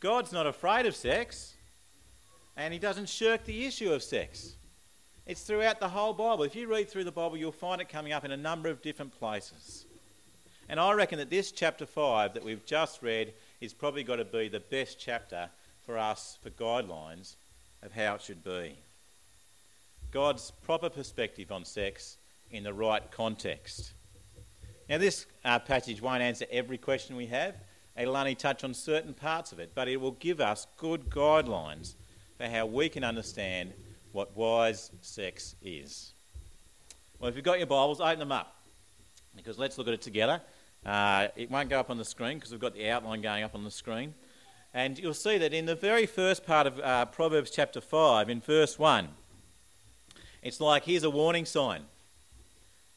God's 0.00 0.32
not 0.32 0.46
afraid 0.46 0.86
of 0.86 0.96
sex, 0.96 1.54
and 2.56 2.72
he 2.72 2.78
doesn't 2.78 3.08
shirk 3.08 3.44
the 3.44 3.66
issue 3.66 3.92
of 3.92 4.02
sex. 4.02 4.56
It's 5.26 5.42
throughout 5.42 5.78
the 5.78 5.88
whole 5.88 6.14
Bible. 6.14 6.42
If 6.42 6.56
you 6.56 6.66
read 6.66 6.88
through 6.88 7.04
the 7.04 7.12
Bible, 7.12 7.36
you'll 7.36 7.52
find 7.52 7.80
it 7.80 7.88
coming 7.88 8.12
up 8.12 8.24
in 8.24 8.32
a 8.32 8.36
number 8.36 8.70
of 8.70 8.80
different 8.82 9.16
places. 9.18 9.84
And 10.68 10.80
I 10.80 10.92
reckon 10.92 11.18
that 11.18 11.30
this 11.30 11.52
chapter 11.52 11.84
5 11.84 12.34
that 12.34 12.44
we've 12.44 12.64
just 12.64 13.02
read 13.02 13.34
is 13.60 13.74
probably 13.74 14.02
got 14.02 14.16
to 14.16 14.24
be 14.24 14.48
the 14.48 14.60
best 14.60 14.98
chapter 14.98 15.50
for 15.84 15.98
us 15.98 16.38
for 16.42 16.50
guidelines 16.50 17.34
of 17.82 17.92
how 17.92 18.14
it 18.14 18.22
should 18.22 18.42
be. 18.42 18.78
God's 20.10 20.50
proper 20.62 20.88
perspective 20.88 21.52
on 21.52 21.64
sex 21.64 22.16
in 22.50 22.64
the 22.64 22.72
right 22.72 23.02
context. 23.10 23.92
Now, 24.88 24.98
this 24.98 25.26
uh, 25.44 25.58
passage 25.58 26.00
won't 26.00 26.22
answer 26.22 26.46
every 26.50 26.78
question 26.78 27.16
we 27.16 27.26
have. 27.26 27.54
It'll 28.00 28.16
only 28.16 28.34
touch 28.34 28.64
on 28.64 28.72
certain 28.72 29.12
parts 29.12 29.52
of 29.52 29.58
it, 29.58 29.72
but 29.74 29.86
it 29.86 29.98
will 29.98 30.12
give 30.12 30.40
us 30.40 30.66
good 30.78 31.10
guidelines 31.10 31.94
for 32.38 32.46
how 32.46 32.64
we 32.64 32.88
can 32.88 33.04
understand 33.04 33.74
what 34.12 34.34
wise 34.34 34.90
sex 35.02 35.54
is. 35.62 36.12
Well, 37.18 37.28
if 37.28 37.36
you've 37.36 37.44
got 37.44 37.58
your 37.58 37.66
Bibles, 37.66 38.00
open 38.00 38.18
them 38.18 38.32
up 38.32 38.56
because 39.36 39.58
let's 39.58 39.76
look 39.76 39.86
at 39.86 39.92
it 39.92 40.00
together. 40.00 40.40
Uh, 40.86 41.28
it 41.36 41.50
won't 41.50 41.68
go 41.68 41.78
up 41.78 41.90
on 41.90 41.98
the 41.98 42.04
screen 42.04 42.38
because 42.38 42.50
we've 42.50 42.60
got 42.60 42.72
the 42.72 42.88
outline 42.88 43.20
going 43.20 43.44
up 43.44 43.54
on 43.54 43.64
the 43.64 43.70
screen. 43.70 44.14
And 44.72 44.98
you'll 44.98 45.12
see 45.12 45.36
that 45.36 45.52
in 45.52 45.66
the 45.66 45.74
very 45.74 46.06
first 46.06 46.46
part 46.46 46.66
of 46.66 46.80
uh, 46.80 47.04
Proverbs 47.06 47.50
chapter 47.50 47.82
5, 47.82 48.30
in 48.30 48.40
verse 48.40 48.78
1, 48.78 49.08
it's 50.42 50.58
like 50.58 50.84
here's 50.84 51.04
a 51.04 51.10
warning 51.10 51.44
sign. 51.44 51.82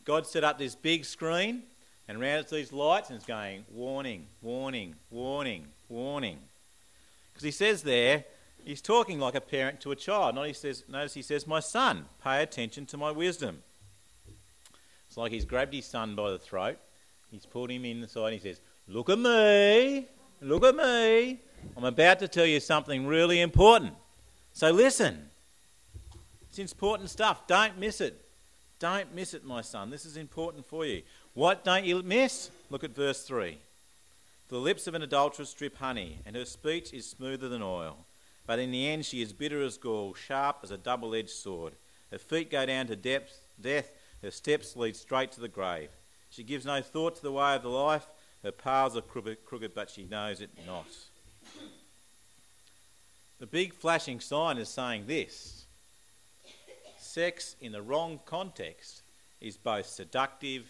God 0.05 0.25
set 0.25 0.45
up 0.45 0.57
this 0.57 0.75
big 0.75 1.03
screen 1.03 1.63
and 2.07 2.21
around 2.21 2.39
it's 2.39 2.51
these 2.51 2.73
lights 2.73 3.09
and 3.09 3.17
it's 3.17 3.25
going 3.25 3.65
warning, 3.71 4.27
warning, 4.41 4.95
warning, 5.09 5.67
warning. 5.89 6.39
Because 7.31 7.43
he 7.43 7.51
says 7.51 7.83
there, 7.83 8.25
he's 8.63 8.81
talking 8.81 9.19
like 9.19 9.35
a 9.35 9.41
parent 9.41 9.81
to 9.81 9.91
a 9.91 9.95
child. 9.95 10.35
Not 10.35 10.47
he 10.47 10.53
says, 10.53 10.83
notice 10.87 11.13
he 11.13 11.21
says, 11.21 11.47
My 11.47 11.59
son, 11.59 12.05
pay 12.23 12.43
attention 12.43 12.85
to 12.87 12.97
my 12.97 13.11
wisdom. 13.11 13.63
It's 15.07 15.17
like 15.17 15.31
he's 15.31 15.45
grabbed 15.45 15.73
his 15.73 15.85
son 15.85 16.15
by 16.15 16.31
the 16.31 16.39
throat, 16.39 16.77
he's 17.31 17.45
pulled 17.45 17.71
him 17.71 17.85
in 17.85 18.01
the 18.01 18.07
side, 18.07 18.33
and 18.33 18.41
he 18.41 18.49
says, 18.49 18.61
Look 18.87 19.09
at 19.09 19.19
me, 19.19 20.07
look 20.41 20.63
at 20.63 20.75
me. 20.75 21.39
I'm 21.77 21.85
about 21.85 22.19
to 22.19 22.27
tell 22.27 22.45
you 22.45 22.59
something 22.59 23.07
really 23.07 23.39
important. 23.39 23.93
So 24.51 24.71
listen. 24.71 25.29
It's 26.49 26.59
important 26.59 27.09
stuff. 27.09 27.47
Don't 27.47 27.79
miss 27.79 27.99
it. 27.99 28.23
Don't 28.77 29.15
miss 29.15 29.33
it, 29.33 29.43
my 29.43 29.61
son. 29.61 29.89
This 29.89 30.05
is 30.05 30.17
important 30.17 30.67
for 30.67 30.85
you. 30.85 31.01
What 31.33 31.63
don't 31.63 31.85
you 31.85 32.01
miss? 32.03 32.51
Look 32.69 32.83
at 32.83 32.95
verse 32.95 33.23
3. 33.23 33.57
The 34.49 34.57
lips 34.59 34.85
of 34.85 34.93
an 34.93 35.01
adulteress 35.01 35.53
drip 35.53 35.77
honey, 35.77 36.19
and 36.25 36.35
her 36.35 36.45
speech 36.45 36.93
is 36.93 37.09
smoother 37.09 37.49
than 37.49 37.63
oil. 37.63 38.05
But 38.45 38.59
in 38.59 38.71
the 38.71 38.87
end, 38.87 39.05
she 39.05 39.21
is 39.21 39.33
bitter 39.33 39.61
as 39.63 39.77
gall, 39.77 40.13
sharp 40.13 40.57
as 40.61 40.69
a 40.69 40.77
double 40.77 41.15
edged 41.15 41.31
sword. 41.31 41.73
Her 42.11 42.19
feet 42.19 42.51
go 42.51 42.65
down 42.67 42.85
to 42.87 42.95
depth, 42.95 43.47
death, 43.59 43.91
her 44.21 44.29
steps 44.29 44.75
lead 44.75 44.95
straight 44.95 45.31
to 45.31 45.41
the 45.41 45.47
grave. 45.47 45.89
She 46.29 46.43
gives 46.43 46.65
no 46.65 46.81
thought 46.81 47.15
to 47.15 47.23
the 47.23 47.31
way 47.31 47.55
of 47.55 47.63
the 47.63 47.69
life. 47.69 48.05
Her 48.43 48.51
paths 48.51 48.95
are 48.95 49.01
crooked, 49.01 49.73
but 49.73 49.89
she 49.89 50.03
knows 50.03 50.39
it 50.39 50.51
not. 50.67 50.85
The 53.39 53.47
big 53.47 53.73
flashing 53.73 54.19
sign 54.19 54.57
is 54.57 54.69
saying 54.69 55.07
this 55.07 55.65
sex 56.97 57.55
in 57.59 57.71
the 57.71 57.81
wrong 57.81 58.19
context 58.25 59.01
is 59.41 59.57
both 59.57 59.85
seductive 59.85 60.65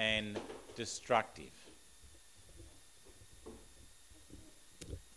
and 0.00 0.40
destructive. 0.76 1.52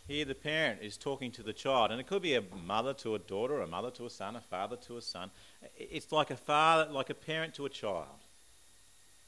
Here, 0.10 0.26
the 0.26 0.36
parent 0.36 0.82
is 0.82 0.98
talking 0.98 1.32
to 1.32 1.44
the 1.44 1.54
child, 1.54 1.92
and 1.92 2.02
it 2.02 2.08
could 2.08 2.22
be 2.22 2.36
a 2.36 2.44
mother 2.66 2.94
to 2.96 3.16
a 3.16 3.20
daughter, 3.20 3.62
a 3.62 3.68
mother 3.68 3.90
to 3.92 4.06
a 4.06 4.10
son, 4.10 4.36
a 4.36 4.42
father 4.42 4.76
to 4.76 4.98
a 4.98 5.02
son. 5.02 5.32
It's 5.78 6.12
like 6.12 6.32
a 6.32 6.36
father, 6.36 6.92
like 6.92 7.10
a 7.10 7.14
parent 7.14 7.54
to 7.56 7.66
a 7.66 7.70
child. 7.70 8.20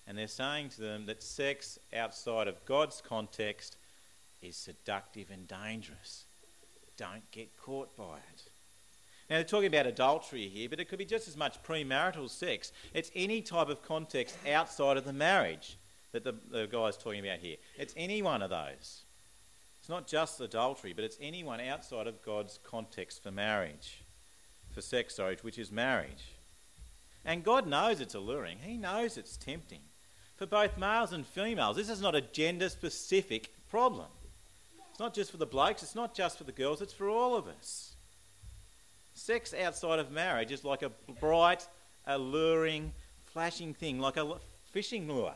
And 0.06 0.18
they're 0.18 0.28
saying 0.28 0.70
to 0.72 0.82
them 0.82 1.06
that 1.06 1.24
sex 1.24 1.80
outside 1.96 2.50
of 2.50 2.66
God's 2.66 3.02
context 3.02 3.78
is 4.42 4.58
seductive 4.58 5.32
and 5.32 5.48
dangerous 5.48 6.26
don't 6.98 7.30
get 7.32 7.58
caught 7.58 7.96
by 7.96 8.18
it. 8.18 8.44
Now, 9.30 9.38
they're 9.38 9.44
talking 9.44 9.68
about 9.68 9.88
adultery 9.88 10.48
here, 10.48 10.70
but 10.70 10.80
it 10.80 10.86
could 10.86 11.00
be 11.00 11.06
just 11.06 11.28
as 11.28 11.36
much 11.36 11.62
premarital 11.64 12.30
sex. 12.30 12.72
It's 12.94 13.10
any 13.16 13.42
type 13.42 13.70
of 13.70 13.82
context 13.82 14.38
outside 14.48 14.98
of 14.98 15.06
the 15.06 15.14
marriage 15.14 15.78
that 16.12 16.24
the, 16.24 16.36
the 16.52 16.68
guy's 16.68 16.96
talking 16.96 17.26
about 17.26 17.40
here. 17.40 17.58
It's 17.78 17.94
any 17.98 18.22
one 18.22 18.44
of 18.44 18.52
those. 18.52 19.04
It's 19.80 19.90
not 19.90 20.08
just 20.08 20.40
adultery, 20.42 20.94
but 20.94 21.04
it's 21.04 21.18
anyone 21.20 21.60
outside 21.60 22.08
of 22.08 22.24
God's 22.24 22.60
context 22.64 23.24
for 23.24 23.32
marriage, 23.32 24.04
for 24.74 24.82
sex, 24.82 25.16
sorry, 25.16 25.38
which 25.42 25.60
is 25.60 25.72
marriage. 25.72 26.34
And 27.24 27.44
God 27.44 27.68
knows 27.68 28.02
it's 28.02 28.16
alluring, 28.16 28.60
He 28.64 28.78
knows 28.78 29.18
it's 29.18 29.38
tempting. 29.38 29.82
For 30.38 30.46
both 30.46 30.78
males 30.78 31.14
and 31.14 31.26
females, 31.26 31.78
this 31.78 31.90
is 31.90 32.02
not 32.02 32.16
a 32.16 32.22
gender 32.22 32.70
specific 32.70 33.52
problem. 33.70 34.08
It's 34.92 35.00
not 35.00 35.14
just 35.14 35.32
for 35.32 35.38
the 35.38 35.46
blokes, 35.46 35.82
it's 35.82 35.96
not 35.96 36.14
just 36.14 36.38
for 36.38 36.44
the 36.44 36.52
girls, 36.52 36.82
it's 36.82 36.94
for 36.94 37.10
all 37.10 37.36
of 37.36 37.48
us. 37.48 37.95
Sex 39.16 39.54
outside 39.54 40.00
of 40.00 40.12
marriage 40.12 40.52
is 40.52 40.64
like 40.64 40.84
a 40.84 40.92
bright, 41.20 41.66
alluring, 42.06 42.92
flashing 43.26 43.74
thing, 43.74 44.00
like 44.00 44.18
a 44.18 44.36
fishing 44.72 45.08
lure. 45.08 45.34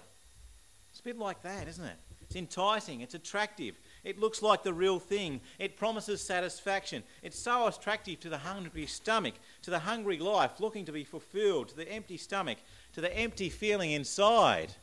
It's 0.92 1.00
a 1.00 1.04
bit 1.04 1.18
like 1.18 1.42
that, 1.44 1.68
isn't 1.68 1.86
it? 1.86 1.96
It's 2.22 2.36
enticing, 2.36 3.02
it's 3.02 3.16
attractive, 3.16 3.74
it 4.04 4.20
looks 4.20 4.44
like 4.44 4.62
the 4.62 4.74
real 4.74 5.00
thing, 5.00 5.42
it 5.58 5.78
promises 5.78 6.22
satisfaction. 6.22 7.02
It's 7.24 7.40
so 7.40 7.66
attractive 7.66 8.20
to 8.20 8.30
the 8.30 8.38
hungry 8.38 8.86
stomach, 8.86 9.34
to 9.64 9.72
the 9.72 9.80
hungry 9.80 10.20
life 10.20 10.60
looking 10.60 10.86
to 10.86 10.92
be 10.92 11.04
fulfilled, 11.04 11.70
to 11.70 11.76
the 11.76 11.92
empty 11.92 12.18
stomach, 12.18 12.60
to 12.94 13.02
the 13.02 13.16
empty 13.18 13.50
feeling 13.50 13.92
inside. 13.92 14.74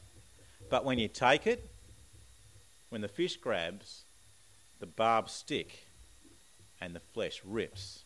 But 0.68 0.84
when 0.84 0.98
you 0.98 1.06
take 1.06 1.46
it, 1.46 1.68
when 2.88 3.00
the 3.00 3.08
fish 3.08 3.36
grabs, 3.36 4.02
the 4.80 4.86
barbs 4.86 5.32
stick 5.32 5.86
and 6.80 6.96
the 6.96 7.00
flesh 7.00 7.42
rips. 7.44 8.02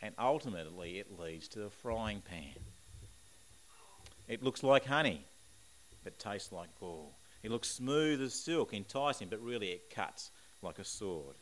And 0.00 0.14
ultimately, 0.18 0.98
it 0.98 1.18
leads 1.18 1.48
to 1.48 1.64
a 1.64 1.70
frying 1.70 2.20
pan. 2.20 2.54
It 4.28 4.42
looks 4.42 4.62
like 4.62 4.86
honey, 4.86 5.24
but 6.04 6.18
tastes 6.18 6.52
like 6.52 6.68
gall. 6.78 7.12
It 7.42 7.50
looks 7.50 7.68
smooth 7.68 8.20
as 8.22 8.34
silk, 8.34 8.74
enticing, 8.74 9.28
but 9.28 9.42
really 9.42 9.68
it 9.68 9.90
cuts 9.90 10.30
like 10.62 10.78
a 10.78 10.84
sword. 10.84 11.36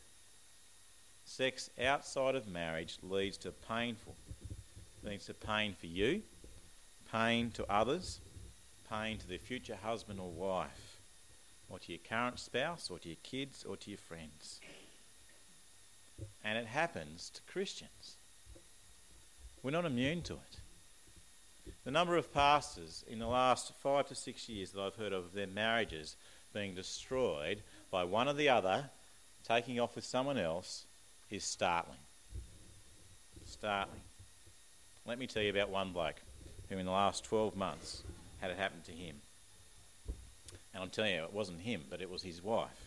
Sex 1.25 1.69
outside 1.81 2.35
of 2.35 2.47
marriage 2.47 2.97
leads 3.03 3.37
to 3.39 3.51
painful, 3.51 4.15
leads 5.03 5.25
to 5.25 5.33
pain 5.33 5.75
for 5.77 5.87
you, 5.87 6.21
pain 7.11 7.51
to 7.51 7.69
others, 7.71 8.19
pain 8.89 9.17
to 9.17 9.27
the 9.27 9.37
future 9.37 9.77
husband 9.83 10.19
or 10.19 10.29
wife 10.29 10.97
or 11.69 11.79
to 11.79 11.91
your 11.91 11.99
current 12.07 12.39
spouse, 12.39 12.89
or 12.89 12.99
to 12.99 13.09
your 13.09 13.17
kids, 13.23 13.63
or 13.63 13.75
to 13.77 13.89
your 13.89 13.97
friends. 13.97 14.61
And 16.43 16.57
it 16.57 16.65
happens 16.65 17.29
to 17.31 17.41
Christians. 17.51 18.15
We're 19.67 19.71
not 19.71 19.83
immune 19.83 20.21
to 20.21 20.33
it. 20.35 21.73
The 21.83 21.91
number 21.91 22.15
of 22.15 22.33
pastors 22.33 23.03
in 23.05 23.19
the 23.19 23.27
last 23.27 23.73
five 23.83 24.07
to 24.07 24.15
six 24.15 24.47
years 24.47 24.71
that 24.71 24.79
I've 24.79 24.95
heard 24.95 25.11
of 25.11 25.33
their 25.33 25.45
marriages 25.45 26.15
being 26.53 26.73
destroyed 26.73 27.63
by 27.91 28.05
one 28.05 28.29
or 28.29 28.33
the 28.33 28.47
other 28.47 28.85
taking 29.45 29.77
off 29.81 29.93
with 29.93 30.05
someone 30.05 30.37
else 30.37 30.85
is 31.29 31.43
startling. 31.43 31.97
Startling. 33.45 33.99
Let 35.05 35.19
me 35.19 35.27
tell 35.27 35.43
you 35.43 35.49
about 35.49 35.69
one 35.69 35.91
bloke 35.91 36.21
who, 36.69 36.77
in 36.77 36.85
the 36.85 36.91
last 36.93 37.25
12 37.25 37.57
months, 37.57 38.03
had 38.39 38.51
it 38.51 38.57
happen 38.57 38.79
to 38.85 38.93
him. 38.93 39.17
And 40.73 40.81
I'm 40.81 40.89
telling 40.89 41.13
you, 41.13 41.23
it 41.23 41.33
wasn't 41.33 41.59
him, 41.59 41.83
but 41.89 42.01
it 42.01 42.09
was 42.09 42.23
his 42.23 42.41
wife. 42.41 42.86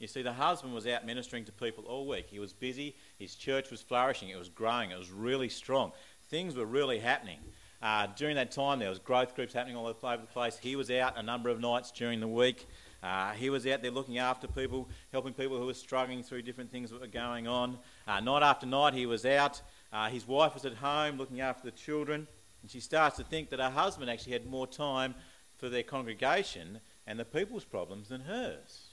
You 0.00 0.06
see, 0.06 0.22
the 0.22 0.32
husband 0.32 0.72
was 0.72 0.86
out 0.86 1.04
ministering 1.04 1.44
to 1.44 1.52
people 1.52 1.84
all 1.84 2.06
week. 2.06 2.26
He 2.30 2.38
was 2.38 2.54
busy, 2.54 2.96
his 3.18 3.34
church 3.34 3.70
was 3.70 3.82
flourishing, 3.82 4.30
it 4.30 4.38
was 4.38 4.48
growing, 4.48 4.90
it 4.90 4.98
was 4.98 5.10
really 5.10 5.50
strong. 5.50 5.92
Things 6.30 6.56
were 6.56 6.64
really 6.64 6.98
happening. 6.98 7.38
Uh, 7.82 8.06
during 8.16 8.36
that 8.36 8.50
time, 8.50 8.78
there 8.78 8.88
was 8.88 8.98
growth 8.98 9.34
groups 9.34 9.52
happening 9.52 9.76
all 9.76 9.86
over 9.86 10.16
the 10.16 10.26
place. 10.26 10.58
He 10.58 10.74
was 10.74 10.90
out 10.90 11.18
a 11.18 11.22
number 11.22 11.50
of 11.50 11.60
nights 11.60 11.90
during 11.90 12.18
the 12.18 12.28
week. 12.28 12.66
Uh, 13.02 13.32
he 13.32 13.50
was 13.50 13.66
out 13.66 13.82
there 13.82 13.90
looking 13.90 14.16
after 14.18 14.46
people, 14.46 14.88
helping 15.12 15.34
people 15.34 15.58
who 15.58 15.66
were 15.66 15.74
struggling 15.74 16.22
through 16.22 16.42
different 16.42 16.70
things 16.70 16.90
that 16.90 17.00
were 17.00 17.06
going 17.06 17.46
on. 17.46 17.78
Uh, 18.08 18.20
night 18.20 18.42
after 18.42 18.66
night, 18.66 18.94
he 18.94 19.04
was 19.04 19.26
out. 19.26 19.60
Uh, 19.92 20.08
his 20.08 20.26
wife 20.26 20.54
was 20.54 20.64
at 20.64 20.74
home 20.74 21.18
looking 21.18 21.40
after 21.40 21.64
the 21.64 21.76
children. 21.76 22.26
And 22.62 22.70
she 22.70 22.80
starts 22.80 23.16
to 23.16 23.24
think 23.24 23.50
that 23.50 23.60
her 23.60 23.70
husband 23.70 24.10
actually 24.10 24.32
had 24.32 24.46
more 24.46 24.66
time 24.66 25.14
for 25.58 25.68
their 25.68 25.82
congregation 25.82 26.80
and 27.06 27.18
the 27.18 27.24
people's 27.24 27.64
problems 27.64 28.08
than 28.08 28.22
hers. 28.22 28.89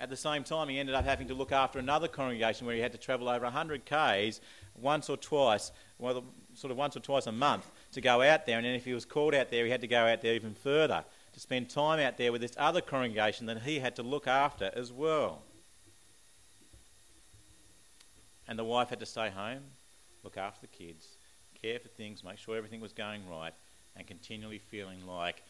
At 0.00 0.10
the 0.10 0.16
same 0.16 0.44
time, 0.44 0.68
he 0.68 0.78
ended 0.78 0.94
up 0.94 1.04
having 1.04 1.26
to 1.28 1.34
look 1.34 1.50
after 1.50 1.78
another 1.78 2.06
congregation 2.06 2.66
where 2.66 2.76
he 2.76 2.80
had 2.80 2.92
to 2.92 2.98
travel 2.98 3.28
over 3.28 3.44
100 3.44 3.84
k's 3.84 4.40
once 4.80 5.10
or 5.10 5.16
twice, 5.16 5.72
well, 5.98 6.22
sort 6.54 6.70
of 6.70 6.76
once 6.76 6.96
or 6.96 7.00
twice 7.00 7.26
a 7.26 7.32
month 7.32 7.68
to 7.92 8.00
go 8.00 8.22
out 8.22 8.46
there. 8.46 8.58
And 8.58 8.66
then 8.66 8.74
if 8.74 8.84
he 8.84 8.92
was 8.92 9.04
called 9.04 9.34
out 9.34 9.50
there, 9.50 9.64
he 9.64 9.70
had 9.70 9.80
to 9.80 9.88
go 9.88 10.06
out 10.06 10.22
there 10.22 10.34
even 10.34 10.54
further 10.54 11.04
to 11.32 11.40
spend 11.40 11.68
time 11.68 11.98
out 11.98 12.16
there 12.16 12.30
with 12.30 12.40
this 12.40 12.54
other 12.56 12.80
congregation 12.80 13.46
that 13.46 13.62
he 13.62 13.80
had 13.80 13.96
to 13.96 14.02
look 14.04 14.28
after 14.28 14.70
as 14.74 14.92
well. 14.92 15.42
And 18.46 18.58
the 18.58 18.64
wife 18.64 18.90
had 18.90 19.00
to 19.00 19.06
stay 19.06 19.30
home, 19.30 19.62
look 20.22 20.36
after 20.36 20.60
the 20.60 20.68
kids, 20.68 21.16
care 21.60 21.80
for 21.80 21.88
things, 21.88 22.22
make 22.22 22.38
sure 22.38 22.56
everything 22.56 22.80
was 22.80 22.92
going 22.92 23.28
right, 23.28 23.52
and 23.96 24.06
continually 24.06 24.58
feeling 24.58 25.06
like 25.06 25.42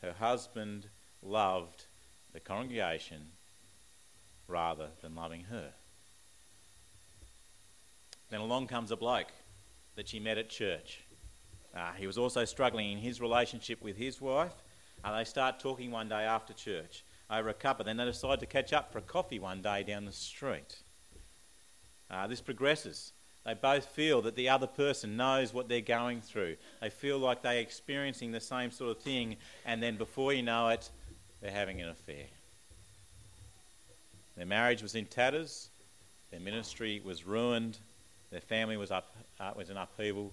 her 0.00 0.14
husband 0.18 0.86
loved 1.22 1.84
the 2.32 2.40
congregation 2.40 3.18
rather 4.52 4.88
than 5.00 5.14
loving 5.14 5.44
her. 5.44 5.72
Then 8.30 8.40
along 8.40 8.68
comes 8.68 8.90
a 8.90 8.96
bloke 8.96 9.32
that 9.96 10.08
she 10.08 10.20
met 10.20 10.38
at 10.38 10.48
church. 10.48 11.00
Uh, 11.74 11.92
he 11.92 12.06
was 12.06 12.18
also 12.18 12.44
struggling 12.44 12.92
in 12.92 12.98
his 12.98 13.20
relationship 13.20 13.82
with 13.82 13.96
his 13.96 14.20
wife. 14.20 14.54
Uh, 15.02 15.16
they 15.16 15.24
start 15.24 15.58
talking 15.58 15.90
one 15.90 16.08
day 16.08 16.22
after 16.22 16.52
church 16.52 17.04
over 17.30 17.48
a 17.48 17.54
cuppa. 17.54 17.84
Then 17.84 17.96
they 17.96 18.04
decide 18.04 18.40
to 18.40 18.46
catch 18.46 18.72
up 18.72 18.92
for 18.92 18.98
a 18.98 19.02
coffee 19.02 19.38
one 19.38 19.62
day 19.62 19.82
down 19.82 20.04
the 20.04 20.12
street. 20.12 20.82
Uh, 22.10 22.26
this 22.26 22.40
progresses. 22.40 23.12
They 23.44 23.54
both 23.54 23.86
feel 23.86 24.22
that 24.22 24.36
the 24.36 24.48
other 24.48 24.66
person 24.66 25.16
knows 25.16 25.52
what 25.52 25.68
they're 25.68 25.80
going 25.80 26.20
through. 26.20 26.56
They 26.80 26.90
feel 26.90 27.18
like 27.18 27.42
they're 27.42 27.58
experiencing 27.58 28.30
the 28.30 28.40
same 28.40 28.70
sort 28.70 28.96
of 28.96 29.02
thing, 29.02 29.36
and 29.64 29.82
then 29.82 29.96
before 29.96 30.32
you 30.32 30.42
know 30.42 30.68
it, 30.68 30.90
they're 31.40 31.50
having 31.50 31.80
an 31.80 31.88
affair. 31.88 32.26
Their 34.42 34.48
marriage 34.48 34.82
was 34.82 34.96
in 34.96 35.06
tatters, 35.06 35.68
their 36.32 36.40
ministry 36.40 37.00
was 37.04 37.24
ruined, 37.24 37.78
their 38.32 38.40
family 38.40 38.76
was, 38.76 38.90
up, 38.90 39.14
uh, 39.38 39.52
was 39.54 39.70
in 39.70 39.76
upheaval, 39.76 40.32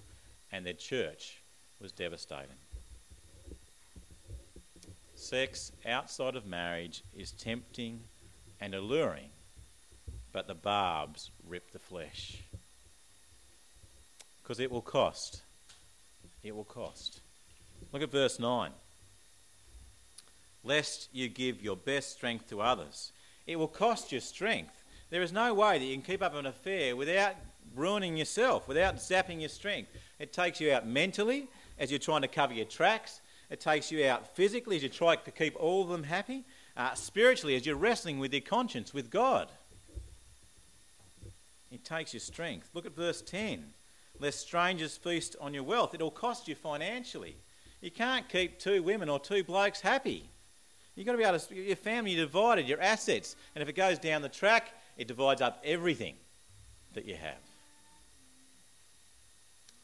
and 0.50 0.66
their 0.66 0.72
church 0.72 1.40
was 1.80 1.92
devastating. 1.92 2.56
Sex 5.14 5.70
outside 5.86 6.34
of 6.34 6.44
marriage 6.44 7.04
is 7.16 7.30
tempting 7.30 8.00
and 8.60 8.74
alluring, 8.74 9.28
but 10.32 10.48
the 10.48 10.54
barbs 10.54 11.30
rip 11.46 11.70
the 11.70 11.78
flesh. 11.78 12.38
Because 14.42 14.58
it 14.58 14.72
will 14.72 14.82
cost. 14.82 15.42
It 16.42 16.56
will 16.56 16.64
cost. 16.64 17.20
Look 17.92 18.02
at 18.02 18.10
verse 18.10 18.40
9. 18.40 18.72
Lest 20.64 21.08
you 21.12 21.28
give 21.28 21.62
your 21.62 21.76
best 21.76 22.10
strength 22.10 22.48
to 22.48 22.60
others 22.60 23.12
it 23.50 23.58
will 23.58 23.66
cost 23.66 24.12
you 24.12 24.20
strength. 24.20 24.84
There 25.10 25.22
is 25.22 25.32
no 25.32 25.52
way 25.52 25.76
that 25.76 25.84
you 25.84 25.92
can 25.94 26.02
keep 26.02 26.22
up 26.22 26.36
an 26.36 26.46
affair 26.46 26.94
without 26.94 27.34
ruining 27.74 28.16
yourself, 28.16 28.68
without 28.68 28.98
zapping 28.98 29.40
your 29.40 29.48
strength. 29.48 29.90
It 30.20 30.32
takes 30.32 30.60
you 30.60 30.72
out 30.72 30.86
mentally 30.86 31.48
as 31.76 31.90
you're 31.90 31.98
trying 31.98 32.22
to 32.22 32.28
cover 32.28 32.54
your 32.54 32.64
tracks. 32.64 33.20
It 33.50 33.58
takes 33.58 33.90
you 33.90 34.06
out 34.06 34.36
physically 34.36 34.76
as 34.76 34.84
you 34.84 34.88
try 34.88 35.16
to 35.16 35.30
keep 35.32 35.56
all 35.56 35.82
of 35.82 35.88
them 35.88 36.04
happy. 36.04 36.44
Uh, 36.76 36.94
spiritually 36.94 37.56
as 37.56 37.66
you're 37.66 37.74
wrestling 37.74 38.20
with 38.20 38.32
your 38.32 38.40
conscience, 38.40 38.94
with 38.94 39.10
God. 39.10 39.48
It 41.72 41.84
takes 41.84 42.14
your 42.14 42.20
strength. 42.20 42.70
Look 42.72 42.86
at 42.86 42.94
verse 42.94 43.20
10. 43.20 43.64
Lest 44.20 44.38
strangers 44.38 44.96
feast 44.96 45.34
on 45.40 45.54
your 45.54 45.64
wealth. 45.64 45.92
It'll 45.92 46.12
cost 46.12 46.46
you 46.46 46.54
financially. 46.54 47.34
You 47.80 47.90
can't 47.90 48.28
keep 48.28 48.60
two 48.60 48.80
women 48.84 49.08
or 49.08 49.18
two 49.18 49.42
blokes 49.42 49.80
happy. 49.80 50.30
You've 50.94 51.06
got 51.06 51.12
to 51.12 51.18
be 51.18 51.24
able 51.24 51.38
to, 51.38 51.54
your 51.54 51.76
family 51.76 52.14
divided, 52.14 52.68
your 52.68 52.80
assets. 52.80 53.36
And 53.54 53.62
if 53.62 53.68
it 53.68 53.76
goes 53.76 53.98
down 53.98 54.22
the 54.22 54.28
track, 54.28 54.72
it 54.96 55.08
divides 55.08 55.40
up 55.40 55.60
everything 55.64 56.14
that 56.94 57.06
you 57.06 57.14
have. 57.14 57.38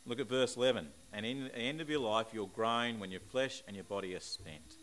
Look 0.07 0.21
at 0.21 0.29
verse 0.29 0.57
11. 0.57 0.89
And 1.13 1.25
in 1.25 1.45
the 1.45 1.57
end 1.57 1.81
of 1.81 1.89
your 1.89 2.01
life, 2.01 2.27
you'll 2.33 2.47
groan 2.47 3.01
when 3.01 3.11
your 3.11 3.21
flesh 3.21 3.63
and 3.67 3.75
your 3.75 3.85
body 3.85 4.15
are 4.15 4.21
spent. 4.21 4.75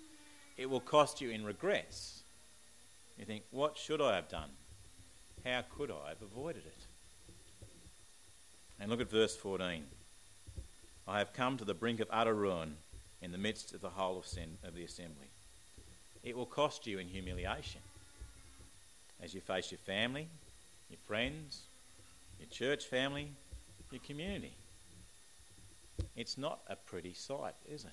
It 0.57 0.69
will 0.69 0.79
cost 0.79 1.21
you 1.21 1.29
in 1.29 1.45
regrets. 1.45 2.23
You 3.17 3.25
think, 3.25 3.43
what 3.51 3.77
should 3.77 4.01
I 4.01 4.15
have 4.15 4.27
done? 4.29 4.49
How 5.45 5.63
could 5.77 5.91
I 5.91 6.09
have 6.09 6.21
avoided 6.21 6.63
it? 6.65 6.85
And 8.79 8.89
look 8.89 9.01
at 9.01 9.09
verse 9.09 9.35
14. 9.35 9.83
I 11.07 11.19
have 11.19 11.33
come 11.33 11.57
to 11.57 11.65
the 11.65 11.73
brink 11.73 11.99
of 11.99 12.07
utter 12.09 12.33
ruin 12.33 12.75
in 13.21 13.31
the 13.31 13.37
midst 13.37 13.73
of 13.73 13.81
the 13.81 13.89
whole 13.89 14.17
of 14.17 14.25
sin, 14.25 14.57
of 14.63 14.73
the 14.73 14.83
assembly. 14.83 15.27
It 16.23 16.37
will 16.37 16.45
cost 16.45 16.87
you 16.87 16.99
in 16.99 17.07
humiliation 17.07 17.81
as 19.21 19.33
you 19.33 19.41
face 19.41 19.71
your 19.71 19.79
family, 19.79 20.27
your 20.89 20.99
friends, 21.05 21.61
your 22.39 22.49
church 22.49 22.85
family, 22.85 23.29
your 23.91 24.01
community. 24.05 24.53
It's 26.15 26.37
not 26.37 26.59
a 26.67 26.75
pretty 26.75 27.13
sight, 27.13 27.55
is 27.69 27.83
it? 27.83 27.91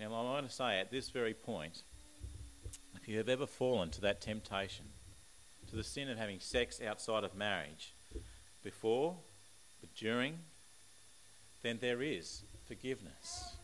Now, 0.00 0.06
I 0.06 0.22
want 0.22 0.48
to 0.48 0.54
say 0.54 0.78
at 0.80 0.90
this 0.90 1.08
very 1.08 1.34
point 1.34 1.82
if 2.96 3.08
you 3.08 3.18
have 3.18 3.28
ever 3.28 3.46
fallen 3.46 3.90
to 3.90 4.00
that 4.00 4.20
temptation, 4.20 4.86
to 5.70 5.76
the 5.76 5.84
sin 5.84 6.10
of 6.10 6.18
having 6.18 6.40
sex 6.40 6.80
outside 6.82 7.24
of 7.24 7.34
marriage, 7.34 7.92
before, 8.64 9.14
but 9.80 9.94
during, 9.94 10.38
then 11.62 11.78
there 11.80 12.02
is 12.02 12.42
forgiveness. 12.66 13.56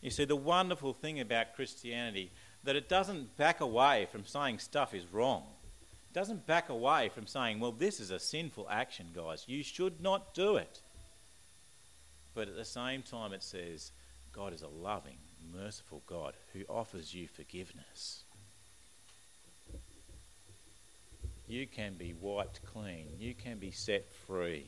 You 0.00 0.10
see, 0.10 0.24
the 0.24 0.36
wonderful 0.36 0.92
thing 0.92 1.20
about 1.20 1.54
Christianity 1.54 2.30
that 2.64 2.76
it 2.76 2.88
doesn't 2.88 3.36
back 3.36 3.60
away 3.60 4.06
from 4.10 4.24
saying 4.24 4.58
stuff 4.58 4.94
is 4.94 5.04
wrong. 5.12 5.44
It 6.10 6.14
doesn't 6.14 6.46
back 6.46 6.68
away 6.68 7.08
from 7.08 7.26
saying, 7.26 7.60
well, 7.60 7.72
this 7.72 8.00
is 8.00 8.10
a 8.10 8.18
sinful 8.18 8.68
action, 8.70 9.06
guys. 9.14 9.44
You 9.46 9.62
should 9.62 10.00
not 10.00 10.34
do 10.34 10.56
it. 10.56 10.80
But 12.34 12.48
at 12.48 12.56
the 12.56 12.64
same 12.64 13.02
time, 13.02 13.32
it 13.32 13.42
says, 13.42 13.92
God 14.32 14.52
is 14.52 14.62
a 14.62 14.68
loving, 14.68 15.18
merciful 15.54 16.02
God 16.06 16.34
who 16.52 16.60
offers 16.68 17.14
you 17.14 17.28
forgiveness. 17.28 18.24
You 21.48 21.66
can 21.66 21.94
be 21.94 22.14
wiped 22.20 22.60
clean. 22.64 23.06
You 23.18 23.34
can 23.34 23.58
be 23.58 23.72
set 23.72 24.10
free. 24.26 24.66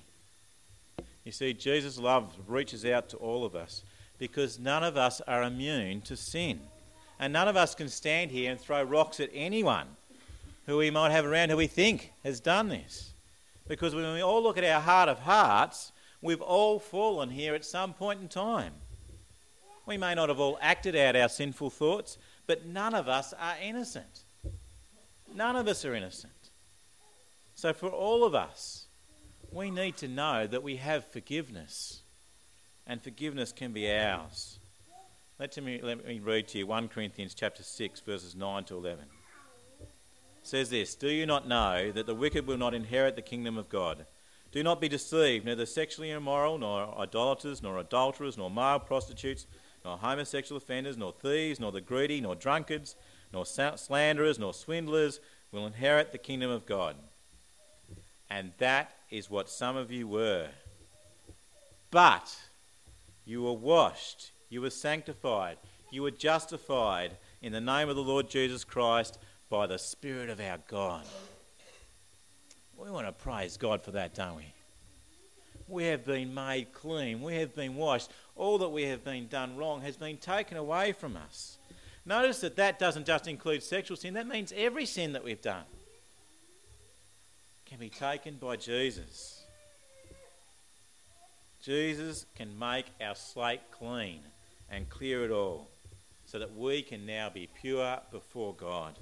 You 1.25 1.31
see, 1.31 1.53
Jesus' 1.53 1.99
love 1.99 2.35
reaches 2.49 2.85
out 2.85 3.09
to 3.11 3.17
all 3.19 3.45
of 3.45 3.55
us 3.55 3.83
because 4.23 4.57
none 4.57 4.85
of 4.85 4.97
us 4.97 5.21
are 5.23 5.43
immune 5.43 6.01
to 6.01 6.17
sin. 6.17 6.61
And 7.19 7.33
none 7.33 7.49
of 7.49 7.57
us 7.57 7.75
can 7.75 7.89
stand 7.89 8.31
here 8.31 8.53
and 8.53 8.61
throw 8.61 8.81
rocks 8.81 9.19
at 9.19 9.31
anyone 9.35 9.89
who 10.67 10.77
we 10.77 10.93
might 10.93 11.11
have 11.11 11.25
around 11.25 11.51
who 11.51 11.57
we 11.57 11.67
think 11.67 12.13
has 12.23 12.39
done 12.39 12.69
this. 12.69 13.15
Because 13.67 13.97
when 13.97 14.15
we 14.15 14.21
all 14.21 14.41
look 14.41 14.57
at 14.57 14.63
our 14.63 14.81
heart 14.81 15.09
of 15.09 15.19
hearts, 15.19 15.91
we've 16.21 16.41
all 16.41 16.79
fallen 16.79 17.31
here 17.31 17.57
at 17.57 17.65
some 17.65 17.95
point 17.95 18.21
in 18.21 18.29
time. 18.29 18.75
We 19.87 19.97
may 19.97 20.15
not 20.15 20.29
have 20.29 20.39
all 20.39 20.57
acted 20.63 20.95
out 20.95 21.17
our 21.17 21.29
sinful 21.29 21.71
thoughts, 21.71 22.17
but 22.47 22.65
none 22.65 22.95
of 22.95 23.09
us 23.09 23.33
are 23.33 23.57
innocent. 23.61 24.23
None 25.35 25.57
of 25.57 25.67
us 25.67 25.85
are 25.85 25.97
innocent. 25.97 26.51
So, 27.57 27.73
for 27.73 27.89
all 27.89 28.23
of 28.23 28.37
us, 28.37 28.87
we 29.51 29.73
need 29.73 29.97
to 29.97 30.07
know 30.07 30.47
that 30.47 30.63
we 30.63 30.77
have 30.77 31.11
forgiveness 31.11 32.02
and 32.87 33.03
forgiveness 33.03 33.53
can 33.53 33.73
be 33.73 33.91
ours. 33.91 34.59
Let 35.39 35.57
me, 35.63 35.81
let 35.83 36.07
me 36.07 36.21
read 36.21 36.49
to 36.49 36.59
you 36.59 36.67
1 36.67 36.89
Corinthians 36.89 37.35
chapter 37.35 37.63
6, 37.63 38.01
verses 38.01 38.37
9 38.37 38.65
to 38.65 38.77
11. 38.77 39.05
It 39.81 39.89
says 40.43 40.71
this 40.71 40.95
Do 40.95 41.09
you 41.09 41.27
not 41.27 41.49
know 41.49 41.91
that 41.93 42.07
the 42.07 42.15
wicked 42.15 42.47
will 42.47 42.59
not 42.59 42.75
inherit 42.75 43.17
the 43.17 43.23
kingdom 43.23 43.57
of 43.57 43.69
God? 43.69 44.07
Do 44.53 44.63
not 44.63 44.81
be 44.81 44.89
deceived, 44.89 45.47
neither 45.47 45.65
sexually 45.65 46.11
immoral, 46.11 46.59
nor 46.59 46.97
idolaters, 46.99 47.63
nor 47.63 47.79
adulterers, 47.79 48.37
nor 48.37 48.51
male 48.51 48.79
prostitutes, 48.79 49.47
nor 49.85 49.97
homosexual 49.97 50.59
offenders, 50.59 50.99
nor 50.99 51.13
thieves, 51.13 51.59
nor 51.59 51.73
the 51.73 51.81
greedy, 51.81 52.21
nor 52.21 52.35
drunkards, 52.35 52.95
nor 53.33 53.47
slanderers, 53.47 54.39
nor 54.39 54.53
swindlers 54.53 55.21
will 55.51 55.67
inherit 55.67 56.13
the 56.13 56.19
kingdom 56.19 56.51
of 56.51 56.67
God. 56.67 56.97
And 58.29 58.53
that 58.59 58.93
is 59.11 59.31
what 59.31 59.49
some 59.49 59.77
of 59.77 59.91
you 59.91 60.07
were. 60.07 60.49
But 61.91 62.35
you 63.25 63.43
were 63.43 63.53
washed, 63.53 64.33
you 64.49 64.61
were 64.61 64.71
sanctified, 64.71 65.59
you 65.91 66.03
were 66.03 66.11
justified 66.11 67.17
in 67.41 67.53
the 67.53 67.61
name 67.61 67.89
of 67.89 67.97
the 67.97 68.03
Lord 68.03 68.29
Jesus 68.29 68.65
Christ 68.65 69.19
by 69.51 69.67
the 69.67 69.79
Spirit 69.79 70.31
of 70.31 70.41
our 70.41 70.59
God. 70.69 71.05
We 72.77 72.91
want 72.91 73.07
to 73.07 73.13
praise 73.13 73.57
God 73.57 73.83
for 73.83 73.93
that, 73.93 74.15
don't 74.15 74.37
we? 74.37 74.53
We 75.69 75.85
have 75.85 76.05
been 76.05 76.35
made 76.35 76.73
clean. 76.73 77.23
We 77.23 77.37
have 77.37 77.55
been 77.55 77.77
washed. 77.77 78.11
All 78.35 78.59
that 78.59 78.71
we 78.71 78.85
have 78.85 79.05
been 79.05 79.29
done 79.29 79.57
wrong 79.57 79.83
has 79.83 79.97
been 79.97 80.17
taken 80.17 80.57
away 80.57 80.93
from 80.93 81.17
us. 81.17 81.59
Notice 82.05 82.41
that 82.41 82.57
that 82.57 82.79
doesn't 82.79 83.07
just 83.07 83.29
include 83.29 83.63
sexual 83.63 83.97
sin, 83.97 84.15
that 84.15 84.27
means 84.27 84.53
every 84.57 84.87
sin 84.87 85.13
that 85.13 85.23
we've 85.23 85.41
done 85.41 85.65
can 87.65 87.79
be 87.79 87.89
taken 87.89 88.35
by 88.35 88.57
Jesus. 88.57 89.42
Jesus 91.63 92.27
can 92.35 92.59
make 92.59 92.87
our 93.01 93.15
slate 93.15 93.71
clean 93.71 94.21
and 94.69 94.89
clear 94.89 95.25
it 95.25 95.31
all. 95.31 95.69
so 96.25 96.39
that 96.39 96.57
we 96.57 96.81
can 96.81 97.05
now 97.05 97.29
be 97.29 97.47
pure 97.61 97.99
before 98.11 98.55
God. 98.55 98.99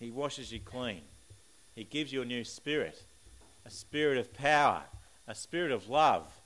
He 0.00 0.10
washes 0.10 0.50
you 0.50 0.58
clean. 0.58 1.02
He 1.74 1.84
gives 1.84 2.12
you 2.12 2.22
a 2.22 2.24
new 2.24 2.44
spirit, 2.44 3.02
a 3.66 3.70
spirit 3.70 4.16
of 4.16 4.32
power, 4.32 4.84
a 5.28 5.34
spirit 5.34 5.70
of 5.70 5.90
love, 5.90 6.40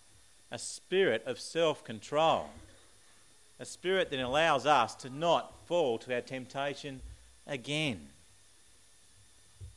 a 0.50 0.58
spirit 0.58 1.22
of 1.26 1.38
self 1.38 1.84
control, 1.84 2.50
a 3.60 3.64
spirit 3.64 4.10
that 4.10 4.20
allows 4.20 4.66
us 4.66 4.94
to 4.96 5.10
not 5.10 5.54
fall 5.66 5.98
to 5.98 6.14
our 6.14 6.20
temptation 6.20 7.00
again. 7.46 8.08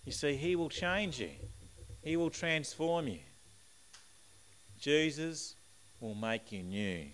You 0.03 0.13
see, 0.13 0.35
He 0.35 0.55
will 0.55 0.69
change 0.69 1.19
you, 1.19 1.31
He 2.01 2.17
will 2.17 2.31
transform 2.31 3.07
you. 3.07 3.19
Jesus 4.79 5.55
will 5.99 6.15
make 6.15 6.51
you 6.51 6.63
new. 6.63 7.05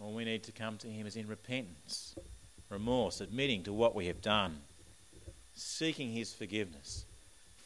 All 0.00 0.14
we 0.14 0.24
need 0.24 0.42
to 0.44 0.52
come 0.52 0.78
to 0.78 0.88
Him 0.88 1.06
is 1.06 1.16
in 1.16 1.28
repentance, 1.28 2.14
remorse, 2.70 3.20
admitting 3.20 3.62
to 3.64 3.72
what 3.72 3.94
we 3.94 4.06
have 4.06 4.20
done, 4.20 4.58
seeking 5.54 6.12
His 6.12 6.34
forgiveness, 6.34 7.04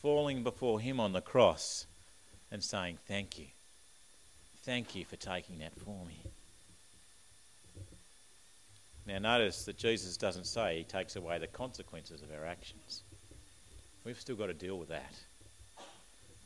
falling 0.02 0.42
before 0.42 0.80
Him 0.80 1.00
on 1.00 1.12
the 1.12 1.20
cross, 1.20 1.86
and 2.50 2.62
saying, 2.62 2.98
Thank 3.06 3.38
you. 3.38 3.46
Thank 4.62 4.94
you 4.94 5.04
for 5.04 5.16
taking 5.16 5.58
that 5.58 5.74
for 5.76 6.04
me. 6.06 6.20
Now, 9.06 9.18
notice 9.18 9.64
that 9.64 9.78
Jesus 9.78 10.16
doesn't 10.16 10.46
say 10.46 10.78
He 10.78 10.84
takes 10.84 11.16
away 11.16 11.38
the 11.38 11.46
consequences 11.46 12.22
of 12.22 12.28
our 12.36 12.46
actions. 12.46 13.02
We've 14.04 14.20
still 14.20 14.36
got 14.36 14.46
to 14.46 14.54
deal 14.54 14.78
with 14.78 14.88
that. 14.88 15.14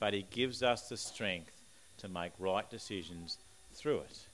But 0.00 0.14
He 0.14 0.27
gives 0.31 0.62
us 0.62 0.88
the 0.88 0.96
strength 0.96 1.54
to 1.99 2.09
make 2.09 2.33
right 2.39 2.69
decisions 2.71 3.39
through 3.73 4.01
it. 4.01 4.27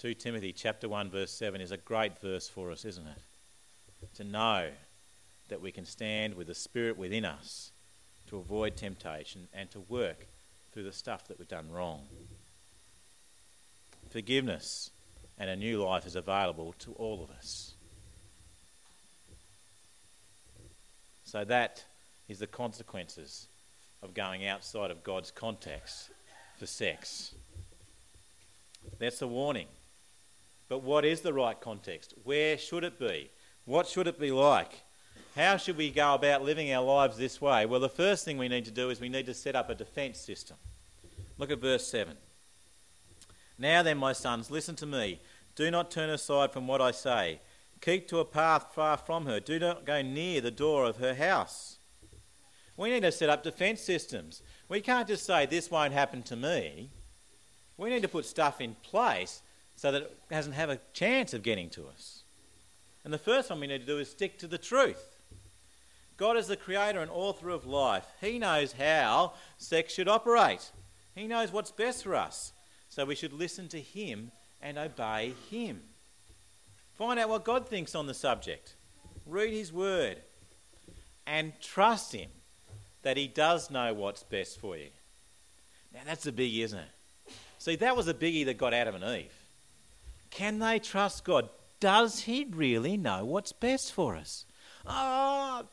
2 0.00 0.14
Timothy 0.14 0.52
chapter 0.52 0.88
1 0.88 1.10
verse 1.10 1.32
7 1.32 1.60
is 1.60 1.72
a 1.72 1.76
great 1.76 2.20
verse 2.20 2.48
for 2.48 2.70
us, 2.70 2.84
isn't 2.84 3.06
it? 3.06 4.14
To 4.16 4.24
know 4.24 4.68
that 5.48 5.60
we 5.60 5.72
can 5.72 5.84
stand 5.84 6.34
with 6.34 6.46
the 6.46 6.54
spirit 6.54 6.96
within 6.96 7.24
us 7.24 7.72
to 8.28 8.36
avoid 8.36 8.76
temptation 8.76 9.48
and 9.52 9.70
to 9.70 9.80
work 9.80 10.26
through 10.72 10.84
the 10.84 10.92
stuff 10.92 11.26
that 11.28 11.38
we've 11.38 11.48
done 11.48 11.70
wrong. 11.72 12.02
Forgiveness 14.10 14.90
and 15.38 15.50
a 15.50 15.56
new 15.56 15.82
life 15.82 16.06
is 16.06 16.16
available 16.16 16.74
to 16.80 16.92
all 16.92 17.22
of 17.22 17.30
us. 17.30 17.74
So 21.24 21.44
that 21.44 21.84
is 22.28 22.38
the 22.38 22.46
consequences 22.46 23.46
of 24.02 24.14
going 24.14 24.46
outside 24.46 24.90
of 24.90 25.04
God's 25.04 25.30
context 25.30 26.10
for 26.58 26.66
sex. 26.66 27.34
That's 28.98 29.18
the 29.18 29.28
warning. 29.28 29.66
But 30.68 30.82
what 30.82 31.04
is 31.04 31.20
the 31.20 31.32
right 31.32 31.58
context? 31.60 32.14
Where 32.24 32.58
should 32.58 32.84
it 32.84 32.98
be? 32.98 33.30
What 33.64 33.86
should 33.86 34.06
it 34.06 34.20
be 34.20 34.30
like? 34.30 34.82
How 35.34 35.56
should 35.56 35.76
we 35.76 35.90
go 35.90 36.14
about 36.14 36.42
living 36.42 36.72
our 36.72 36.84
lives 36.84 37.16
this 37.16 37.40
way? 37.40 37.64
Well, 37.64 37.80
the 37.80 37.88
first 37.88 38.24
thing 38.24 38.38
we 38.38 38.48
need 38.48 38.64
to 38.64 38.70
do 38.70 38.90
is 38.90 39.00
we 39.00 39.08
need 39.08 39.26
to 39.26 39.34
set 39.34 39.54
up 39.54 39.70
a 39.70 39.74
defence 39.74 40.18
system. 40.18 40.56
Look 41.38 41.50
at 41.50 41.60
verse 41.60 41.86
7. 41.86 42.16
Now 43.58 43.82
then, 43.82 43.98
my 43.98 44.12
sons, 44.12 44.50
listen 44.50 44.74
to 44.76 44.86
me. 44.86 45.20
Do 45.54 45.70
not 45.70 45.90
turn 45.90 46.10
aside 46.10 46.52
from 46.52 46.66
what 46.66 46.80
I 46.80 46.90
say. 46.90 47.40
Keep 47.80 48.08
to 48.08 48.18
a 48.18 48.24
path 48.24 48.74
far 48.74 48.96
from 48.96 49.26
her. 49.26 49.40
Do 49.40 49.58
not 49.58 49.84
go 49.84 50.02
near 50.02 50.40
the 50.40 50.50
door 50.50 50.84
of 50.84 50.96
her 50.96 51.14
house. 51.14 51.77
We 52.78 52.90
need 52.90 53.02
to 53.02 53.10
set 53.10 53.28
up 53.28 53.42
defence 53.42 53.80
systems. 53.80 54.40
We 54.68 54.80
can't 54.80 55.08
just 55.08 55.26
say, 55.26 55.46
this 55.46 55.68
won't 55.68 55.92
happen 55.92 56.22
to 56.22 56.36
me. 56.36 56.90
We 57.76 57.90
need 57.90 58.02
to 58.02 58.08
put 58.08 58.24
stuff 58.24 58.60
in 58.60 58.76
place 58.82 59.42
so 59.74 59.90
that 59.90 60.02
it 60.02 60.28
doesn't 60.30 60.52
have 60.52 60.70
a 60.70 60.78
chance 60.92 61.34
of 61.34 61.42
getting 61.42 61.70
to 61.70 61.88
us. 61.88 62.22
And 63.02 63.12
the 63.12 63.18
first 63.18 63.50
one 63.50 63.58
we 63.58 63.66
need 63.66 63.80
to 63.80 63.86
do 63.86 63.98
is 63.98 64.08
stick 64.08 64.38
to 64.38 64.46
the 64.46 64.58
truth. 64.58 65.16
God 66.16 66.36
is 66.36 66.46
the 66.46 66.56
creator 66.56 67.00
and 67.00 67.10
author 67.10 67.48
of 67.48 67.66
life. 67.66 68.06
He 68.20 68.38
knows 68.38 68.72
how 68.72 69.32
sex 69.56 69.92
should 69.92 70.08
operate. 70.08 70.70
He 71.16 71.26
knows 71.26 71.52
what's 71.52 71.72
best 71.72 72.04
for 72.04 72.14
us. 72.14 72.52
So 72.88 73.04
we 73.04 73.16
should 73.16 73.32
listen 73.32 73.66
to 73.68 73.80
Him 73.80 74.30
and 74.62 74.78
obey 74.78 75.34
Him. 75.50 75.82
Find 76.94 77.18
out 77.18 77.28
what 77.28 77.44
God 77.44 77.68
thinks 77.68 77.96
on 77.96 78.06
the 78.06 78.14
subject. 78.14 78.76
Read 79.26 79.52
His 79.52 79.72
Word. 79.72 80.18
And 81.26 81.52
trust 81.60 82.12
Him 82.12 82.30
that 83.02 83.16
He 83.16 83.26
does 83.26 83.70
know 83.70 83.94
what's 83.94 84.22
best 84.22 84.60
for 84.60 84.76
you. 84.76 84.88
Now, 85.92 86.00
that's 86.04 86.26
a 86.26 86.32
biggie, 86.32 86.64
isn't 86.64 86.78
it? 86.78 87.32
See, 87.58 87.76
that 87.76 87.96
was 87.96 88.08
a 88.08 88.14
biggie 88.14 88.44
that 88.46 88.58
got 88.58 88.74
Adam 88.74 88.94
and 88.94 89.04
Eve. 89.04 89.32
Can 90.30 90.58
they 90.58 90.78
trust 90.78 91.24
God? 91.24 91.48
Does 91.80 92.20
He 92.20 92.46
really 92.50 92.96
know 92.96 93.24
what's 93.24 93.52
best 93.52 93.92
for 93.92 94.16
us? 94.16 94.44
Oh, 94.86 95.64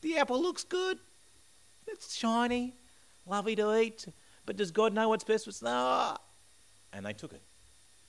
the 0.00 0.18
apple 0.18 0.40
looks 0.40 0.64
good. 0.64 0.98
It's 1.86 2.14
shiny, 2.14 2.74
lovely 3.26 3.56
to 3.56 3.78
eat. 3.78 4.06
But 4.46 4.56
does 4.56 4.70
God 4.70 4.92
know 4.92 5.08
what's 5.08 5.24
best 5.24 5.44
for 5.44 5.50
us? 5.50 5.62
No. 5.62 6.16
And 6.92 7.04
they 7.04 7.12
took 7.12 7.32
it. 7.32 7.42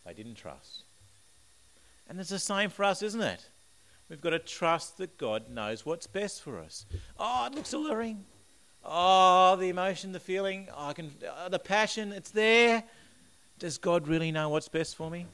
They 0.06 0.14
didn't 0.14 0.36
trust. 0.36 0.84
And 2.08 2.20
it's 2.20 2.30
the 2.30 2.40
same 2.40 2.70
for 2.70 2.84
us, 2.84 3.02
isn't 3.02 3.22
it? 3.22 3.48
We've 4.10 4.22
got 4.22 4.32
to 4.32 4.40
trust 4.40 4.98
that 4.98 5.18
God 5.18 5.50
knows 5.50 5.86
what's 5.86 6.08
best 6.08 6.42
for 6.42 6.60
us. 6.60 6.86
Oh, 7.18 7.48
it 7.48 7.56
looks 7.56 7.74
alluring. 7.74 8.26
Oh, 8.86 9.56
the 9.56 9.70
emotion, 9.70 10.12
the 10.12 10.20
feeling, 10.20 10.68
oh, 10.76 10.88
I 10.88 10.94
can, 10.94 11.12
uh, 11.38 11.50
the 11.50 11.60
passion, 11.60 12.12
it's 12.12 12.32
there. 12.32 12.84
Does 13.60 13.78
God 13.78 14.08
really 14.08 14.32
know 14.32 14.50
what's 14.50 14.68
best 14.68 14.96
for 14.96 15.10
me? 15.10 15.26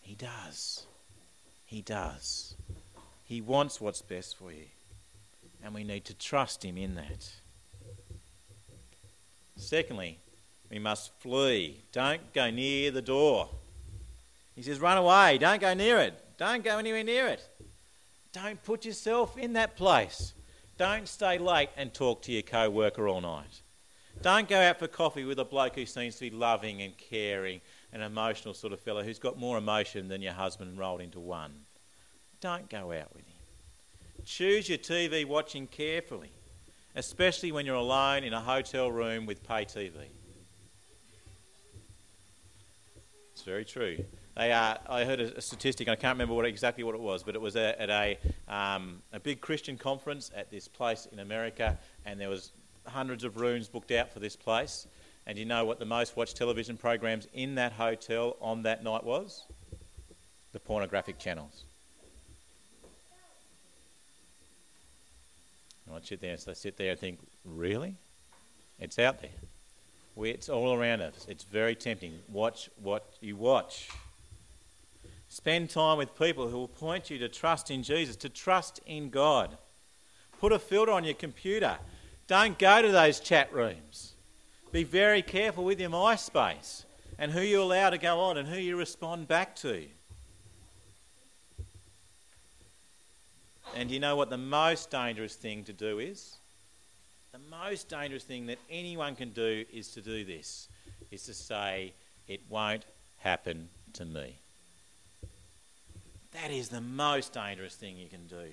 He 0.00 0.14
does. 0.14 0.86
He 1.66 1.82
does. 1.82 2.54
He 3.24 3.40
wants 3.40 3.80
what's 3.80 4.00
best 4.00 4.36
for 4.36 4.52
you. 4.52 4.66
And 5.62 5.74
we 5.74 5.84
need 5.84 6.04
to 6.06 6.14
trust 6.14 6.64
Him 6.64 6.78
in 6.78 6.94
that. 6.94 7.30
Secondly, 9.56 10.18
we 10.70 10.78
must 10.78 11.12
flee. 11.20 11.80
Don't 11.92 12.32
go 12.32 12.50
near 12.50 12.90
the 12.90 13.02
door. 13.02 13.48
He 14.54 14.62
says, 14.62 14.80
run 14.80 14.98
away. 14.98 15.38
Don't 15.38 15.60
go 15.60 15.74
near 15.74 15.98
it. 15.98 16.14
Don't 16.38 16.64
go 16.64 16.78
anywhere 16.78 17.04
near 17.04 17.26
it. 17.28 17.46
Don't 18.32 18.62
put 18.62 18.84
yourself 18.84 19.36
in 19.38 19.52
that 19.54 19.76
place. 19.76 20.32
Don't 20.76 21.08
stay 21.08 21.38
late 21.38 21.70
and 21.76 21.94
talk 21.94 22.22
to 22.22 22.32
your 22.32 22.42
co 22.42 22.68
worker 22.68 23.06
all 23.06 23.20
night. 23.20 23.62
Don't 24.22 24.48
go 24.48 24.60
out 24.60 24.78
for 24.78 24.88
coffee 24.88 25.24
with 25.24 25.38
a 25.38 25.44
bloke 25.44 25.74
who 25.76 25.86
seems 25.86 26.16
to 26.16 26.30
be 26.30 26.30
loving 26.30 26.82
and 26.82 26.96
caring, 26.96 27.60
an 27.92 28.00
emotional 28.00 28.54
sort 28.54 28.72
of 28.72 28.80
fellow 28.80 29.02
who's 29.02 29.18
got 29.18 29.38
more 29.38 29.58
emotion 29.58 30.08
than 30.08 30.22
your 30.22 30.32
husband 30.32 30.78
rolled 30.78 31.00
into 31.00 31.20
one. 31.20 31.52
Don't 32.40 32.68
go 32.68 32.92
out 32.92 33.14
with 33.14 33.26
him. 33.26 33.34
Choose 34.24 34.68
your 34.68 34.78
TV 34.78 35.24
watching 35.24 35.66
carefully, 35.66 36.30
especially 36.94 37.52
when 37.52 37.66
you're 37.66 37.74
alone 37.74 38.24
in 38.24 38.32
a 38.32 38.40
hotel 38.40 38.90
room 38.90 39.26
with 39.26 39.46
pay 39.46 39.64
TV. 39.64 39.92
It's 43.34 43.42
very 43.42 43.64
true. 43.64 44.04
They 44.36 44.52
are, 44.52 44.78
I 44.88 45.04
heard 45.04 45.20
a, 45.20 45.40
statistic, 45.40 45.88
I 45.88 45.96
can't 45.96 46.14
remember 46.14 46.34
what, 46.34 46.44
exactly 46.44 46.84
what 46.84 46.94
it 46.94 47.00
was, 47.00 47.24
but 47.24 47.34
it 47.34 47.40
was 47.40 47.56
a, 47.56 47.80
at 47.82 47.90
a, 47.90 48.16
um, 48.46 49.02
a 49.12 49.18
big 49.18 49.40
Christian 49.40 49.76
conference 49.76 50.30
at 50.36 50.52
this 50.52 50.68
place 50.68 51.08
in 51.10 51.18
America, 51.18 51.76
and 52.06 52.20
there 52.20 52.28
was 52.28 52.52
hundreds 52.86 53.24
of 53.24 53.36
rooms 53.36 53.68
booked 53.68 53.90
out 53.90 54.12
for 54.12 54.20
this 54.20 54.36
place. 54.36 54.86
And 55.26 55.36
you 55.36 55.44
know 55.44 55.64
what 55.64 55.80
the 55.80 55.84
most 55.84 56.16
watched 56.16 56.36
television 56.36 56.76
programs 56.76 57.26
in 57.34 57.56
that 57.56 57.72
hotel 57.72 58.36
on 58.40 58.62
that 58.62 58.84
night 58.84 59.02
was? 59.02 59.42
The 60.52 60.60
pornographic 60.60 61.18
channels. 61.18 61.64
I 65.92 66.00
sit 66.02 66.20
there, 66.20 66.36
so 66.36 66.52
I 66.52 66.54
sit 66.54 66.76
there 66.76 66.92
and 66.92 67.00
think, 67.00 67.18
really? 67.44 67.96
It's 68.78 68.98
out 68.98 69.20
there. 69.20 69.30
We, 70.16 70.30
it's 70.30 70.48
all 70.48 70.74
around 70.74 71.00
us. 71.00 71.26
It's 71.28 71.44
very 71.44 71.74
tempting. 71.74 72.18
Watch 72.28 72.70
what 72.82 73.04
you 73.20 73.36
watch. 73.36 73.88
Spend 75.28 75.70
time 75.70 75.98
with 75.98 76.16
people 76.16 76.48
who 76.48 76.58
will 76.58 76.68
point 76.68 77.10
you 77.10 77.18
to 77.18 77.28
trust 77.28 77.70
in 77.70 77.82
Jesus, 77.82 78.14
to 78.16 78.28
trust 78.28 78.80
in 78.86 79.10
God. 79.10 79.56
Put 80.40 80.52
a 80.52 80.58
filter 80.58 80.92
on 80.92 81.02
your 81.04 81.14
computer. 81.14 81.76
Don't 82.28 82.58
go 82.58 82.80
to 82.80 82.92
those 82.92 83.18
chat 83.18 83.52
rooms. 83.52 84.12
Be 84.70 84.84
very 84.84 85.22
careful 85.22 85.64
with 85.64 85.80
your 85.80 85.90
MySpace 85.90 86.84
and 87.18 87.32
who 87.32 87.40
you 87.40 87.62
allow 87.62 87.90
to 87.90 87.98
go 87.98 88.20
on 88.20 88.36
and 88.36 88.48
who 88.48 88.58
you 88.58 88.76
respond 88.76 89.26
back 89.26 89.56
to. 89.56 89.84
And 93.74 93.90
you 93.90 93.98
know 93.98 94.14
what 94.14 94.30
the 94.30 94.38
most 94.38 94.90
dangerous 94.90 95.34
thing 95.34 95.64
to 95.64 95.72
do 95.72 95.98
is? 95.98 96.36
The 97.34 97.40
most 97.50 97.88
dangerous 97.88 98.22
thing 98.22 98.46
that 98.46 98.60
anyone 98.70 99.16
can 99.16 99.30
do 99.30 99.64
is 99.72 99.88
to 99.94 100.00
do 100.00 100.24
this, 100.24 100.68
is 101.10 101.24
to 101.24 101.34
say, 101.34 101.92
it 102.28 102.42
won't 102.48 102.84
happen 103.18 103.70
to 103.94 104.04
me. 104.04 104.36
That 106.30 106.52
is 106.52 106.68
the 106.68 106.80
most 106.80 107.32
dangerous 107.32 107.74
thing 107.74 107.96
you 107.96 108.06
can 108.06 108.28
do. 108.28 108.52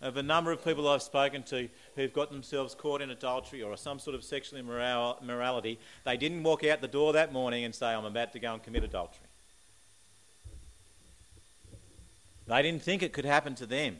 of 0.00 0.16
a 0.16 0.22
number 0.22 0.52
of 0.52 0.64
people 0.64 0.88
I've 0.88 1.02
spoken 1.02 1.42
to 1.44 1.68
who've 1.96 2.12
got 2.12 2.30
themselves 2.30 2.74
caught 2.74 3.00
in 3.00 3.10
adultery 3.10 3.62
or 3.62 3.76
some 3.76 3.98
sort 3.98 4.14
of 4.14 4.22
sexual 4.22 4.58
immorality. 4.58 5.78
They 6.04 6.16
didn't 6.16 6.42
walk 6.42 6.64
out 6.64 6.80
the 6.80 6.88
door 6.88 7.12
that 7.14 7.32
morning 7.32 7.64
and 7.64 7.74
say, 7.74 7.86
I'm 7.86 8.04
about 8.04 8.32
to 8.32 8.38
go 8.38 8.54
and 8.54 8.62
commit 8.62 8.84
adultery. 8.84 9.26
They 12.46 12.62
didn't 12.62 12.82
think 12.82 13.02
it 13.02 13.12
could 13.12 13.24
happen 13.24 13.54
to 13.56 13.66
them. 13.66 13.96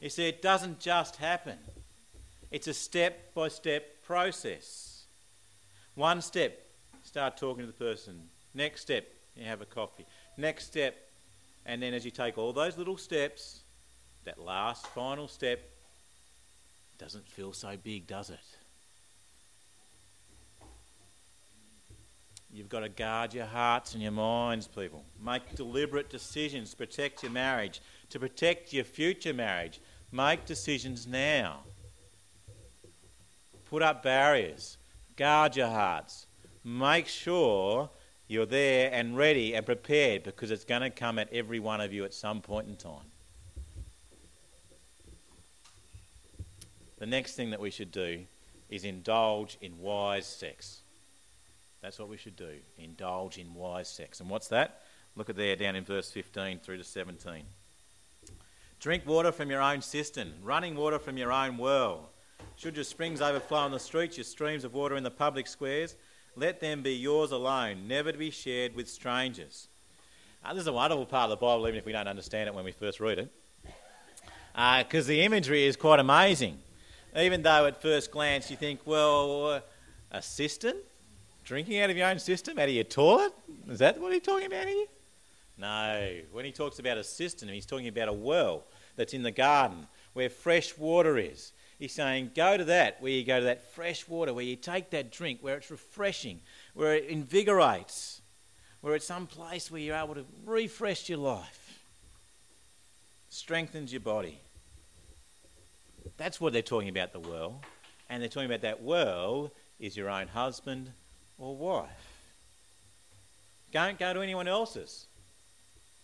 You 0.00 0.10
see, 0.10 0.28
it 0.28 0.42
doesn't 0.42 0.80
just 0.80 1.16
happen, 1.16 1.58
it's 2.56 2.68
a 2.68 2.72
step 2.72 3.34
by 3.34 3.48
step 3.48 4.02
process. 4.02 5.04
One 5.94 6.22
step, 6.22 6.58
start 7.04 7.36
talking 7.36 7.60
to 7.60 7.66
the 7.66 7.74
person. 7.74 8.18
Next 8.54 8.80
step, 8.80 9.06
you 9.36 9.44
have 9.44 9.60
a 9.60 9.66
coffee. 9.66 10.06
Next 10.38 10.64
step, 10.64 10.96
and 11.66 11.82
then 11.82 11.92
as 11.92 12.02
you 12.02 12.10
take 12.10 12.38
all 12.38 12.54
those 12.54 12.78
little 12.78 12.96
steps, 12.96 13.60
that 14.24 14.40
last 14.40 14.86
final 14.86 15.28
step 15.28 15.68
doesn't 16.98 17.28
feel 17.28 17.52
so 17.52 17.76
big, 17.84 18.06
does 18.06 18.30
it? 18.30 18.38
You've 22.54 22.70
got 22.70 22.80
to 22.80 22.88
guard 22.88 23.34
your 23.34 23.44
hearts 23.44 23.92
and 23.92 24.02
your 24.02 24.12
minds, 24.12 24.66
people. 24.66 25.04
Make 25.22 25.56
deliberate 25.56 26.08
decisions 26.08 26.70
to 26.70 26.78
protect 26.78 27.22
your 27.22 27.32
marriage, 27.32 27.82
to 28.08 28.18
protect 28.18 28.72
your 28.72 28.84
future 28.84 29.34
marriage. 29.34 29.78
Make 30.10 30.46
decisions 30.46 31.06
now. 31.06 31.60
Put 33.68 33.82
up 33.82 34.02
barriers. 34.02 34.78
Guard 35.16 35.56
your 35.56 35.68
hearts. 35.68 36.26
Make 36.64 37.06
sure 37.06 37.90
you're 38.28 38.46
there 38.46 38.90
and 38.92 39.16
ready 39.16 39.54
and 39.54 39.64
prepared 39.64 40.24
because 40.24 40.50
it's 40.50 40.64
going 40.64 40.82
to 40.82 40.90
come 40.90 41.18
at 41.18 41.32
every 41.32 41.60
one 41.60 41.80
of 41.80 41.92
you 41.92 42.04
at 42.04 42.14
some 42.14 42.40
point 42.40 42.68
in 42.68 42.76
time. 42.76 43.10
The 46.98 47.06
next 47.06 47.34
thing 47.34 47.50
that 47.50 47.60
we 47.60 47.70
should 47.70 47.92
do 47.92 48.24
is 48.70 48.84
indulge 48.84 49.58
in 49.60 49.78
wise 49.78 50.26
sex. 50.26 50.80
That's 51.82 51.98
what 51.98 52.08
we 52.08 52.16
should 52.16 52.36
do. 52.36 52.54
Indulge 52.78 53.38
in 53.38 53.54
wise 53.54 53.88
sex. 53.88 54.20
And 54.20 54.30
what's 54.30 54.48
that? 54.48 54.82
Look 55.14 55.30
at 55.30 55.36
there 55.36 55.56
down 55.56 55.76
in 55.76 55.84
verse 55.84 56.10
15 56.10 56.60
through 56.60 56.78
to 56.78 56.84
17. 56.84 57.42
Drink 58.80 59.06
water 59.06 59.32
from 59.32 59.50
your 59.50 59.62
own 59.62 59.82
cistern, 59.82 60.34
running 60.42 60.74
water 60.74 60.98
from 60.98 61.16
your 61.16 61.32
own 61.32 61.58
well. 61.58 62.10
Should 62.56 62.76
your 62.76 62.84
springs 62.84 63.20
overflow 63.20 63.58
on 63.58 63.70
the 63.70 63.78
streets, 63.78 64.16
your 64.16 64.24
streams 64.24 64.64
of 64.64 64.72
water 64.72 64.96
in 64.96 65.02
the 65.02 65.10
public 65.10 65.46
squares, 65.46 65.94
let 66.36 66.60
them 66.60 66.82
be 66.82 66.92
yours 66.92 67.32
alone, 67.32 67.86
never 67.86 68.12
to 68.12 68.18
be 68.18 68.30
shared 68.30 68.74
with 68.74 68.88
strangers. 68.88 69.68
Uh, 70.44 70.52
this 70.54 70.62
is 70.62 70.66
a 70.66 70.72
wonderful 70.72 71.06
part 71.06 71.24
of 71.24 71.30
the 71.30 71.36
Bible, 71.36 71.66
even 71.66 71.78
if 71.78 71.84
we 71.84 71.92
don't 71.92 72.08
understand 72.08 72.48
it 72.48 72.54
when 72.54 72.64
we 72.64 72.72
first 72.72 73.00
read 73.00 73.18
it, 73.18 73.32
because 74.54 75.06
uh, 75.06 75.08
the 75.08 75.22
imagery 75.22 75.64
is 75.64 75.76
quite 75.76 76.00
amazing. 76.00 76.58
Even 77.16 77.42
though 77.42 77.66
at 77.66 77.80
first 77.80 78.10
glance 78.10 78.50
you 78.50 78.56
think, 78.56 78.80
well, 78.84 79.62
a 80.10 80.22
cistern? 80.22 80.76
Drinking 81.44 81.80
out 81.80 81.90
of 81.90 81.96
your 81.96 82.08
own 82.08 82.18
cistern? 82.18 82.58
Out 82.58 82.68
of 82.68 82.74
your 82.74 82.84
toilet? 82.84 83.32
Is 83.68 83.78
that 83.78 84.00
what 84.00 84.12
he's 84.12 84.22
talking 84.22 84.46
about 84.46 84.66
here? 84.66 84.86
No. 85.56 86.20
When 86.32 86.44
he 86.44 86.52
talks 86.52 86.78
about 86.78 86.98
a 86.98 87.04
cistern, 87.04 87.48
he's 87.48 87.66
talking 87.66 87.88
about 87.88 88.08
a 88.08 88.12
well 88.12 88.64
that's 88.96 89.14
in 89.14 89.22
the 89.22 89.30
garden 89.30 89.86
where 90.12 90.28
fresh 90.28 90.76
water 90.76 91.18
is. 91.18 91.52
He's 91.78 91.92
saying, 91.92 92.30
go 92.34 92.56
to 92.56 92.64
that, 92.64 93.02
where 93.02 93.12
you 93.12 93.24
go 93.24 93.38
to 93.38 93.44
that 93.46 93.72
fresh 93.72 94.08
water, 94.08 94.32
where 94.32 94.44
you 94.44 94.56
take 94.56 94.90
that 94.90 95.12
drink, 95.12 95.40
where 95.42 95.56
it's 95.56 95.70
refreshing, 95.70 96.40
where 96.72 96.94
it 96.94 97.04
invigorates, 97.04 98.22
where 98.80 98.94
it's 98.94 99.06
some 99.06 99.26
place 99.26 99.70
where 99.70 99.80
you're 99.80 99.96
able 99.96 100.14
to 100.14 100.24
refresh 100.46 101.08
your 101.08 101.18
life, 101.18 101.78
strengthens 103.28 103.92
your 103.92 104.00
body. 104.00 104.38
That's 106.16 106.40
what 106.40 106.54
they're 106.54 106.62
talking 106.62 106.88
about 106.88 107.12
the 107.12 107.20
well. 107.20 107.60
And 108.08 108.22
they're 108.22 108.30
talking 108.30 108.48
about 108.48 108.62
that 108.62 108.82
well 108.82 109.50
is 109.78 109.96
your 109.96 110.08
own 110.08 110.28
husband 110.28 110.92
or 111.38 111.54
wife. 111.54 111.90
Don't 113.72 113.98
go 113.98 114.14
to 114.14 114.20
anyone 114.20 114.48
else's, 114.48 115.06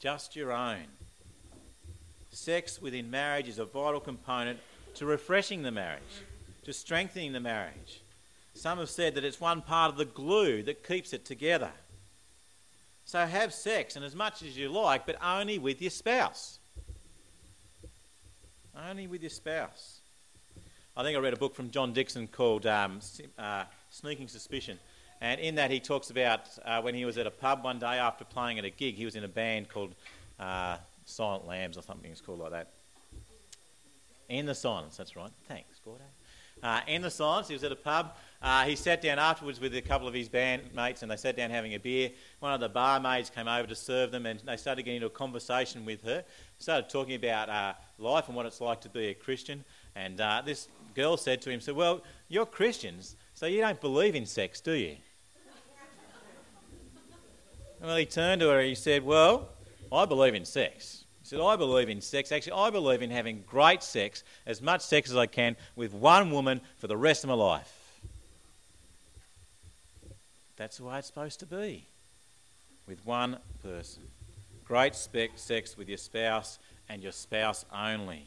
just 0.00 0.36
your 0.36 0.52
own. 0.52 0.84
Sex 2.30 2.82
within 2.82 3.10
marriage 3.10 3.48
is 3.48 3.58
a 3.58 3.64
vital 3.64 4.00
component 4.00 4.58
to 4.94 5.06
refreshing 5.06 5.62
the 5.62 5.70
marriage, 5.70 6.22
to 6.64 6.72
strengthening 6.72 7.32
the 7.32 7.40
marriage. 7.40 8.02
Some 8.54 8.78
have 8.78 8.90
said 8.90 9.14
that 9.14 9.24
it's 9.24 9.40
one 9.40 9.62
part 9.62 9.90
of 9.90 9.96
the 9.96 10.04
glue 10.04 10.62
that 10.64 10.86
keeps 10.86 11.12
it 11.12 11.24
together. 11.24 11.70
So 13.04 13.24
have 13.24 13.52
sex 13.52 13.96
and 13.96 14.04
as 14.04 14.14
much 14.14 14.42
as 14.42 14.56
you 14.56 14.68
like, 14.68 15.06
but 15.06 15.16
only 15.22 15.58
with 15.58 15.80
your 15.80 15.90
spouse. 15.90 16.58
Only 18.88 19.06
with 19.06 19.22
your 19.22 19.30
spouse. 19.30 20.00
I 20.96 21.02
think 21.02 21.16
I 21.16 21.20
read 21.20 21.32
a 21.32 21.38
book 21.38 21.54
from 21.54 21.70
John 21.70 21.92
Dickson 21.92 22.26
called 22.26 22.66
um, 22.66 23.00
uh, 23.38 23.64
Sneaking 23.90 24.28
Suspicion. 24.28 24.78
And 25.20 25.40
in 25.40 25.54
that, 25.54 25.70
he 25.70 25.80
talks 25.80 26.10
about 26.10 26.48
uh, 26.64 26.80
when 26.82 26.94
he 26.94 27.04
was 27.04 27.16
at 27.16 27.26
a 27.26 27.30
pub 27.30 27.64
one 27.64 27.78
day 27.78 27.98
after 27.98 28.24
playing 28.24 28.58
at 28.58 28.64
a 28.64 28.70
gig. 28.70 28.96
He 28.96 29.04
was 29.04 29.14
in 29.14 29.24
a 29.24 29.28
band 29.28 29.68
called 29.68 29.94
uh, 30.38 30.76
Silent 31.04 31.46
Lambs 31.46 31.78
or 31.78 31.82
something, 31.82 32.10
it's 32.10 32.20
called 32.20 32.40
like 32.40 32.50
that. 32.50 32.68
In 34.32 34.46
the 34.46 34.54
silence, 34.54 34.96
that's 34.96 35.14
right. 35.14 35.30
Thanks, 35.46 35.78
Gordo. 35.84 36.04
Uh, 36.62 36.80
in 36.86 37.02
the 37.02 37.10
silence, 37.10 37.48
he 37.48 37.54
was 37.54 37.64
at 37.64 37.70
a 37.70 37.76
pub. 37.76 38.16
Uh, 38.40 38.64
he 38.64 38.74
sat 38.74 39.02
down 39.02 39.18
afterwards 39.18 39.60
with 39.60 39.76
a 39.76 39.82
couple 39.82 40.08
of 40.08 40.14
his 40.14 40.30
bandmates 40.30 41.02
and 41.02 41.10
they 41.10 41.16
sat 41.16 41.36
down 41.36 41.50
having 41.50 41.74
a 41.74 41.78
beer. 41.78 42.10
One 42.40 42.54
of 42.54 42.60
the 42.60 42.70
barmaids 42.70 43.28
came 43.28 43.46
over 43.46 43.68
to 43.68 43.74
serve 43.74 44.10
them 44.10 44.24
and 44.24 44.40
they 44.40 44.56
started 44.56 44.84
getting 44.84 44.96
into 44.96 45.08
a 45.08 45.10
conversation 45.10 45.84
with 45.84 46.02
her. 46.04 46.24
Started 46.58 46.88
talking 46.88 47.14
about 47.14 47.50
uh, 47.50 47.74
life 47.98 48.28
and 48.28 48.34
what 48.34 48.46
it's 48.46 48.62
like 48.62 48.80
to 48.80 48.88
be 48.88 49.08
a 49.08 49.14
Christian. 49.14 49.66
And 49.94 50.18
uh, 50.18 50.40
this 50.42 50.68
girl 50.94 51.18
said 51.18 51.42
to 51.42 51.50
him, 51.50 51.60
"So 51.60 51.74
well, 51.74 52.00
you're 52.28 52.46
Christians, 52.46 53.16
so 53.34 53.44
you 53.44 53.60
don't 53.60 53.82
believe 53.82 54.14
in 54.14 54.24
sex, 54.24 54.62
do 54.62 54.72
you?" 54.72 54.96
well, 57.82 57.96
he 57.98 58.06
turned 58.06 58.40
to 58.40 58.48
her 58.48 58.60
and 58.60 58.68
he 58.70 58.74
said, 58.74 59.04
"Well, 59.04 59.50
I 59.92 60.06
believe 60.06 60.34
in 60.34 60.46
sex." 60.46 61.01
Said, 61.32 61.40
I 61.40 61.56
believe 61.56 61.88
in 61.88 62.02
sex. 62.02 62.30
Actually, 62.30 62.52
I 62.52 62.68
believe 62.68 63.00
in 63.00 63.08
having 63.08 63.42
great 63.46 63.82
sex, 63.82 64.22
as 64.44 64.60
much 64.60 64.82
sex 64.82 65.08
as 65.08 65.16
I 65.16 65.24
can, 65.24 65.56
with 65.74 65.94
one 65.94 66.30
woman 66.30 66.60
for 66.76 66.88
the 66.88 66.96
rest 66.98 67.24
of 67.24 67.28
my 67.28 67.34
life. 67.34 68.02
That's 70.58 70.76
the 70.76 70.84
way 70.84 70.98
it's 70.98 71.06
supposed 71.06 71.40
to 71.40 71.46
be. 71.46 71.86
With 72.86 72.98
one 73.06 73.38
person. 73.62 74.02
Great 74.66 74.94
sex 74.94 75.78
with 75.78 75.88
your 75.88 75.96
spouse 75.96 76.58
and 76.90 77.02
your 77.02 77.12
spouse 77.12 77.64
only. 77.74 78.26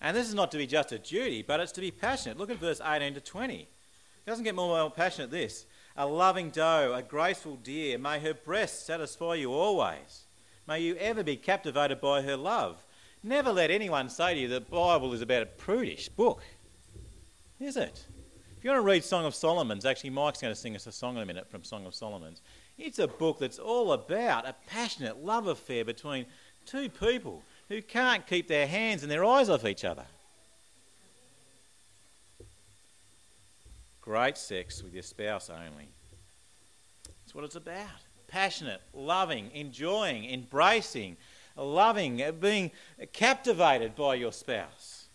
And 0.00 0.16
this 0.16 0.26
is 0.26 0.34
not 0.34 0.50
to 0.50 0.58
be 0.58 0.66
just 0.66 0.90
a 0.90 0.98
duty, 0.98 1.42
but 1.46 1.60
it's 1.60 1.70
to 1.70 1.80
be 1.80 1.92
passionate. 1.92 2.38
Look 2.38 2.50
at 2.50 2.56
verse 2.56 2.80
18 2.84 3.14
to 3.14 3.20
20. 3.20 3.54
It 3.54 3.66
doesn't 4.26 4.42
get 4.42 4.56
more 4.56 4.90
passionate 4.90 5.30
this. 5.30 5.64
A 5.96 6.08
loving 6.08 6.50
doe, 6.50 6.92
a 6.92 7.02
graceful 7.02 7.54
deer, 7.54 7.98
may 7.98 8.18
her 8.18 8.34
breast 8.34 8.84
satisfy 8.84 9.34
you 9.34 9.52
always. 9.52 10.24
May 10.68 10.80
you 10.80 10.96
ever 10.96 11.22
be 11.22 11.36
captivated 11.36 11.98
by 11.98 12.20
her 12.20 12.36
love. 12.36 12.76
Never 13.22 13.50
let 13.50 13.70
anyone 13.70 14.10
say 14.10 14.34
to 14.34 14.40
you 14.40 14.48
that 14.48 14.66
the 14.66 14.70
Bible 14.70 15.14
is 15.14 15.22
about 15.22 15.42
a 15.42 15.46
prudish 15.46 16.10
book. 16.10 16.42
Is 17.58 17.78
it? 17.78 18.04
If 18.58 18.62
you 18.62 18.70
want 18.70 18.82
to 18.82 18.86
read 18.86 19.02
Song 19.02 19.24
of 19.24 19.34
Solomon's, 19.34 19.86
actually, 19.86 20.10
Mike's 20.10 20.42
going 20.42 20.52
to 20.52 20.60
sing 20.60 20.76
us 20.76 20.86
a 20.86 20.92
song 20.92 21.16
in 21.16 21.22
a 21.22 21.26
minute 21.26 21.50
from 21.50 21.64
Song 21.64 21.86
of 21.86 21.94
Solomon's. 21.94 22.42
It's 22.76 22.98
a 22.98 23.08
book 23.08 23.38
that's 23.38 23.58
all 23.58 23.92
about 23.92 24.46
a 24.46 24.54
passionate 24.66 25.24
love 25.24 25.46
affair 25.46 25.86
between 25.86 26.26
two 26.66 26.90
people 26.90 27.42
who 27.70 27.80
can't 27.80 28.26
keep 28.26 28.46
their 28.46 28.66
hands 28.66 29.02
and 29.02 29.10
their 29.10 29.24
eyes 29.24 29.48
off 29.48 29.64
each 29.64 29.86
other. 29.86 30.04
Great 34.02 34.36
sex 34.36 34.82
with 34.82 34.92
your 34.92 35.02
spouse 35.02 35.48
only. 35.48 35.88
That's 37.24 37.34
what 37.34 37.44
it's 37.44 37.56
about 37.56 38.02
passionate, 38.28 38.80
loving, 38.94 39.50
enjoying, 39.52 40.30
embracing, 40.30 41.16
loving, 41.56 42.22
being 42.38 42.70
captivated 43.12 43.96
by 43.96 44.14
your 44.14 44.32
spouse. 44.32 45.08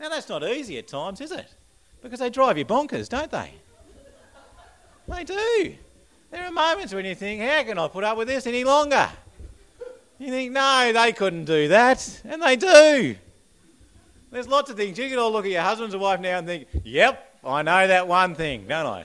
Now, 0.00 0.08
that's 0.08 0.28
not 0.28 0.42
easy 0.42 0.78
at 0.78 0.88
times, 0.88 1.20
is 1.20 1.30
it? 1.30 1.54
Because 2.02 2.20
they 2.20 2.30
drive 2.30 2.58
you 2.58 2.64
bonkers, 2.64 3.08
don't 3.08 3.30
they? 3.30 3.52
They 5.08 5.24
do. 5.24 5.74
There 6.30 6.44
are 6.44 6.50
moments 6.50 6.92
when 6.92 7.04
you 7.04 7.14
think, 7.14 7.40
how 7.40 7.62
can 7.62 7.78
I 7.78 7.88
put 7.88 8.04
up 8.04 8.18
with 8.18 8.28
this 8.28 8.46
any 8.46 8.64
longer? 8.64 9.08
You 10.18 10.28
think, 10.28 10.52
no, 10.52 10.92
they 10.92 11.12
couldn't 11.12 11.44
do 11.44 11.68
that. 11.68 12.22
And 12.24 12.42
they 12.42 12.56
do. 12.56 13.16
There's 14.30 14.48
lots 14.48 14.70
of 14.70 14.76
things. 14.76 14.98
You 14.98 15.08
can 15.08 15.18
all 15.18 15.32
look 15.32 15.46
at 15.46 15.50
your 15.50 15.62
husband's 15.62 15.94
or 15.94 15.98
wife 15.98 16.20
now 16.20 16.38
and 16.38 16.46
think, 16.46 16.68
yep, 16.84 17.38
I 17.42 17.62
know 17.62 17.86
that 17.86 18.06
one 18.06 18.34
thing, 18.34 18.66
don't 18.68 18.86
I? 18.86 19.04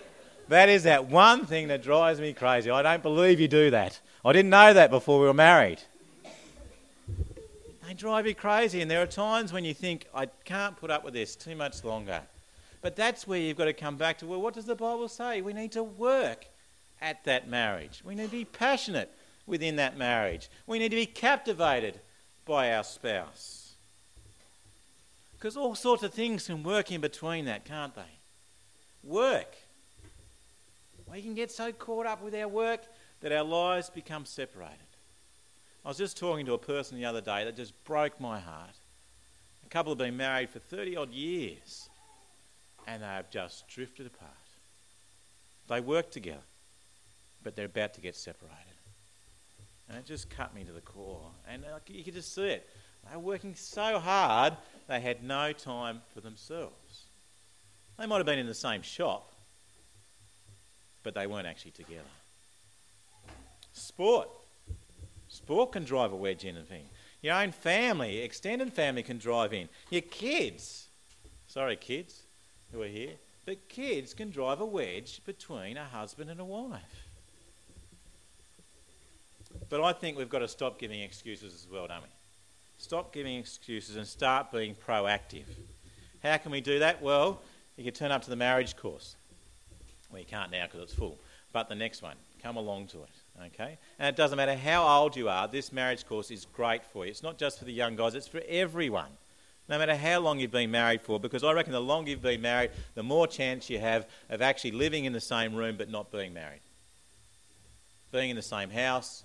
That 0.53 0.69
is 0.69 0.83
that 0.83 1.07
one 1.09 1.47
thing 1.47 1.69
that 1.69 1.81
drives 1.81 2.21
me 2.21 2.31
crazy. 2.31 2.69
I 2.69 2.83
don't 2.83 3.01
believe 3.01 3.39
you 3.39 3.47
do 3.47 3.71
that. 3.71 3.99
I 4.23 4.33
didn't 4.33 4.51
know 4.51 4.71
that 4.71 4.91
before 4.91 5.19
we 5.19 5.25
were 5.25 5.33
married. 5.33 5.79
They 7.87 7.95
drive 7.95 8.27
you 8.27 8.35
crazy, 8.35 8.79
and 8.79 8.89
there 8.89 9.01
are 9.01 9.07
times 9.07 9.51
when 9.51 9.65
you 9.65 9.73
think, 9.73 10.05
I 10.13 10.27
can't 10.45 10.77
put 10.77 10.91
up 10.91 11.03
with 11.03 11.15
this 11.15 11.35
too 11.35 11.55
much 11.55 11.83
longer. 11.83 12.21
But 12.83 12.95
that's 12.95 13.25
where 13.25 13.39
you've 13.39 13.57
got 13.57 13.65
to 13.65 13.73
come 13.73 13.97
back 13.97 14.19
to, 14.19 14.27
well, 14.27 14.43
what 14.43 14.53
does 14.53 14.65
the 14.65 14.75
Bible 14.75 15.07
say? 15.07 15.41
We 15.41 15.53
need 15.53 15.71
to 15.71 15.81
work 15.81 16.45
at 17.01 17.23
that 17.23 17.49
marriage. 17.49 18.03
We 18.05 18.13
need 18.13 18.25
to 18.25 18.31
be 18.31 18.45
passionate 18.45 19.11
within 19.47 19.77
that 19.77 19.97
marriage. 19.97 20.51
We 20.67 20.77
need 20.77 20.89
to 20.89 20.95
be 20.95 21.07
captivated 21.07 21.99
by 22.45 22.73
our 22.73 22.83
spouse. 22.83 23.73
Because 25.31 25.57
all 25.57 25.73
sorts 25.73 26.03
of 26.03 26.13
things 26.13 26.45
can 26.45 26.61
work 26.61 26.91
in 26.91 27.01
between 27.01 27.45
that, 27.45 27.65
can't 27.65 27.95
they? 27.95 28.19
Work. 29.03 29.55
We 31.13 31.21
can 31.21 31.35
get 31.35 31.51
so 31.51 31.71
caught 31.71 32.07
up 32.07 32.23
with 32.23 32.33
our 32.33 32.47
work 32.47 32.81
that 33.21 33.31
our 33.31 33.43
lives 33.43 33.91
become 33.91 34.25
separated. 34.25 34.79
I 35.85 35.89
was 35.89 35.97
just 35.97 36.17
talking 36.17 36.47
to 36.47 36.53
a 36.53 36.57
person 36.57 36.97
the 36.97 37.05
other 37.05 37.21
day 37.21 37.45
that 37.45 37.55
just 37.55 37.71
broke 37.83 38.19
my 38.19 38.39
heart. 38.39 38.73
A 39.63 39.69
couple 39.69 39.91
have 39.91 39.99
been 39.99 40.17
married 40.17 40.49
for 40.49 40.57
30 40.57 40.97
odd 40.97 41.11
years 41.11 41.87
and 42.87 43.03
they 43.03 43.07
have 43.07 43.29
just 43.29 43.67
drifted 43.67 44.07
apart. 44.07 44.31
They 45.67 45.81
work 45.81 46.09
together, 46.09 46.41
but 47.43 47.55
they're 47.55 47.65
about 47.65 47.93
to 47.93 48.01
get 48.01 48.15
separated. 48.15 48.57
And 49.89 49.99
it 49.99 50.05
just 50.05 50.31
cut 50.31 50.55
me 50.55 50.63
to 50.63 50.71
the 50.71 50.81
core. 50.81 51.29
And 51.47 51.63
uh, 51.63 51.77
you 51.85 52.03
could 52.03 52.15
just 52.15 52.33
see 52.33 52.41
it. 52.41 52.67
They 53.07 53.15
were 53.15 53.21
working 53.21 53.53
so 53.53 53.99
hard, 53.99 54.57
they 54.87 54.99
had 54.99 55.23
no 55.23 55.51
time 55.51 56.01
for 56.11 56.21
themselves. 56.21 57.03
They 57.99 58.07
might 58.07 58.17
have 58.17 58.25
been 58.25 58.39
in 58.39 58.47
the 58.47 58.55
same 58.55 58.81
shop, 58.81 59.32
but 61.03 61.13
they 61.13 61.27
weren't 61.27 61.47
actually 61.47 61.71
together. 61.71 62.01
Sport. 63.73 64.29
Sport 65.27 65.71
can 65.73 65.83
drive 65.83 66.11
a 66.11 66.15
wedge 66.15 66.45
in 66.45 66.55
thing. 66.63 66.85
Your 67.21 67.35
own 67.35 67.51
family, 67.51 68.19
extended 68.19 68.73
family 68.73 69.03
can 69.03 69.17
drive 69.17 69.53
in. 69.53 69.69
Your 69.89 70.01
kids. 70.01 70.87
Sorry, 71.47 71.75
kids 71.75 72.23
who 72.71 72.81
are 72.81 72.87
here. 72.87 73.13
But 73.45 73.67
kids 73.67 74.13
can 74.13 74.29
drive 74.29 74.61
a 74.61 74.65
wedge 74.65 75.21
between 75.25 75.77
a 75.77 75.85
husband 75.85 76.29
and 76.29 76.39
a 76.39 76.45
wife. 76.45 77.07
But 79.69 79.81
I 79.81 79.93
think 79.93 80.17
we've 80.17 80.29
got 80.29 80.39
to 80.39 80.47
stop 80.47 80.79
giving 80.79 81.01
excuses 81.01 81.53
as 81.53 81.67
well, 81.71 81.87
don't 81.87 82.01
we? 82.01 82.09
Stop 82.77 83.13
giving 83.13 83.37
excuses 83.37 83.95
and 83.95 84.05
start 84.05 84.51
being 84.51 84.75
proactive. 84.75 85.45
How 86.21 86.37
can 86.37 86.51
we 86.51 86.61
do 86.61 86.79
that? 86.79 87.01
Well, 87.01 87.41
you 87.77 87.83
can 87.83 87.93
turn 87.93 88.11
up 88.11 88.23
to 88.23 88.29
the 88.29 88.35
marriage 88.35 88.75
course. 88.75 89.15
Well, 90.13 90.21
you 90.21 90.27
can't 90.27 90.51
now 90.51 90.65
because 90.65 90.81
it's 90.81 90.93
full. 90.93 91.17
But 91.51 91.69
the 91.69 91.75
next 91.75 92.03
one, 92.03 92.15
come 92.41 92.55
along 92.55 92.87
to 92.87 92.99
it. 92.99 93.45
Okay? 93.47 93.79
And 93.97 94.07
it 94.07 94.15
doesn't 94.15 94.37
matter 94.37 94.55
how 94.55 94.87
old 94.87 95.15
you 95.15 95.27
are, 95.27 95.47
this 95.47 95.73
marriage 95.73 96.05
course 96.05 96.29
is 96.29 96.45
great 96.45 96.85
for 96.85 97.03
you. 97.03 97.11
It's 97.11 97.23
not 97.23 97.39
just 97.39 97.57
for 97.57 97.65
the 97.65 97.73
young 97.73 97.95
guys, 97.95 98.13
it's 98.13 98.27
for 98.27 98.41
everyone. 98.47 99.09
No 99.67 99.79
matter 99.79 99.95
how 99.95 100.19
long 100.19 100.39
you've 100.39 100.51
been 100.51 100.71
married 100.71 101.01
for, 101.01 101.19
because 101.19 101.43
I 101.43 101.53
reckon 101.53 101.73
the 101.73 101.81
longer 101.81 102.11
you've 102.11 102.21
been 102.21 102.41
married, 102.41 102.71
the 102.93 103.01
more 103.01 103.25
chance 103.25 103.69
you 103.69 103.79
have 103.79 104.07
of 104.29 104.41
actually 104.41 104.71
living 104.71 105.05
in 105.05 105.13
the 105.13 105.21
same 105.21 105.55
room 105.55 105.77
but 105.77 105.89
not 105.89 106.11
being 106.11 106.33
married. 106.33 106.61
Being 108.11 108.29
in 108.29 108.35
the 108.35 108.41
same 108.41 108.69
house 108.69 109.23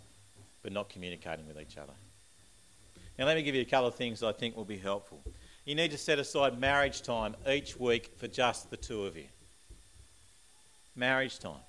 but 0.63 0.73
not 0.73 0.89
communicating 0.89 1.47
with 1.47 1.61
each 1.61 1.77
other. 1.77 1.93
Now, 3.19 3.27
let 3.27 3.37
me 3.37 3.43
give 3.43 3.55
you 3.55 3.63
a 3.63 3.67
couple 3.67 3.89
of 3.89 3.95
things 3.95 4.23
I 4.23 4.33
think 4.33 4.57
will 4.57 4.65
be 4.65 4.79
helpful. 4.79 5.21
You 5.65 5.75
need 5.75 5.91
to 5.91 5.99
set 5.99 6.19
aside 6.19 6.59
marriage 6.59 7.03
time 7.03 7.37
each 7.47 7.79
week 7.79 8.13
for 8.17 8.27
just 8.27 8.71
the 8.71 8.77
two 8.77 9.05
of 9.05 9.17
you. 9.17 9.25
Marriage 10.99 11.39
time. 11.39 11.61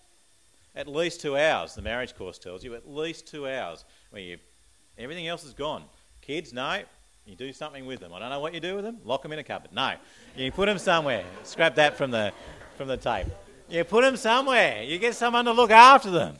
At 0.75 0.87
least 0.87 1.21
two 1.21 1.37
hours, 1.37 1.75
the 1.75 1.81
marriage 1.81 2.15
course 2.15 2.39
tells 2.39 2.63
you, 2.63 2.73
at 2.75 2.89
least 2.89 3.27
two 3.27 3.47
hours. 3.47 3.85
Where 4.09 4.21
you, 4.21 4.37
everything 4.97 5.27
else 5.27 5.43
is 5.43 5.53
gone. 5.53 5.83
Kids, 6.21 6.51
no, 6.51 6.81
you 7.25 7.35
do 7.35 7.53
something 7.53 7.85
with 7.85 7.99
them. 7.99 8.11
I 8.13 8.19
don't 8.19 8.29
know 8.29 8.39
what 8.39 8.53
you 8.53 8.59
do 8.59 8.75
with 8.75 8.85
them. 8.85 8.97
Lock 9.05 9.21
them 9.21 9.31
in 9.31 9.39
a 9.39 9.43
cupboard. 9.43 9.71
No, 9.71 9.93
you 10.35 10.51
put 10.51 10.65
them 10.65 10.79
somewhere. 10.79 11.23
Scrap 11.43 11.75
that 11.75 11.95
from 11.95 12.11
the 12.11 12.33
from 12.75 12.87
the 12.87 12.97
tape. 12.97 13.27
You 13.69 13.83
put 13.83 14.03
them 14.03 14.17
somewhere. 14.17 14.81
You 14.81 14.97
get 14.97 15.13
someone 15.13 15.45
to 15.45 15.51
look 15.51 15.69
after 15.69 16.09
them. 16.09 16.35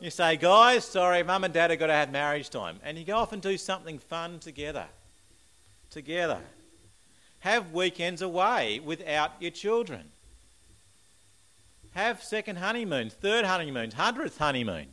You 0.00 0.10
say, 0.10 0.36
guys, 0.36 0.84
sorry, 0.84 1.22
mum 1.22 1.44
and 1.44 1.54
dad 1.54 1.70
have 1.70 1.78
got 1.78 1.86
to 1.86 1.92
have 1.94 2.10
marriage 2.10 2.50
time. 2.50 2.78
And 2.84 2.98
you 2.98 3.04
go 3.04 3.16
off 3.16 3.32
and 3.32 3.40
do 3.40 3.56
something 3.56 3.98
fun 3.98 4.38
together. 4.40 4.86
Together. 5.90 6.40
Have 7.38 7.72
weekends 7.72 8.20
away 8.20 8.80
without 8.84 9.30
your 9.40 9.52
children. 9.52 10.02
Have 11.92 12.22
second 12.22 12.56
honeymoons, 12.56 13.14
third 13.14 13.44
honeymoons, 13.44 13.94
hundredth 13.94 14.38
honeymoon. 14.38 14.86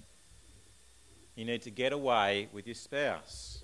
You 1.36 1.46
need 1.46 1.62
to 1.64 1.72
get 1.72 1.94
away 1.94 2.50
with 2.52 2.68
your 2.68 2.76
spouse. 2.76 3.64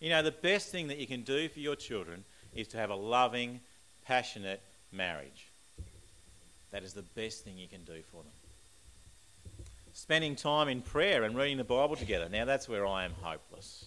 You 0.00 0.10
know, 0.10 0.22
the 0.22 0.32
best 0.32 0.70
thing 0.70 0.88
that 0.88 0.98
you 0.98 1.06
can 1.06 1.22
do 1.22 1.48
for 1.48 1.60
your 1.60 1.76
children 1.76 2.24
is 2.54 2.68
to 2.68 2.78
have 2.78 2.90
a 2.90 2.94
loving, 2.94 3.60
passionate 4.06 4.62
marriage. 4.92 5.48
That 6.70 6.82
is 6.82 6.94
the 6.94 7.02
best 7.02 7.44
thing 7.44 7.58
you 7.58 7.68
can 7.68 7.84
do 7.84 8.00
for 8.10 8.22
them 8.22 8.32
spending 9.98 10.36
time 10.36 10.68
in 10.68 10.80
prayer 10.80 11.24
and 11.24 11.36
reading 11.36 11.56
the 11.56 11.64
Bible 11.64 11.96
together. 11.96 12.28
Now, 12.30 12.44
that's 12.44 12.68
where 12.68 12.86
I 12.86 13.04
am 13.04 13.12
hopeless. 13.20 13.86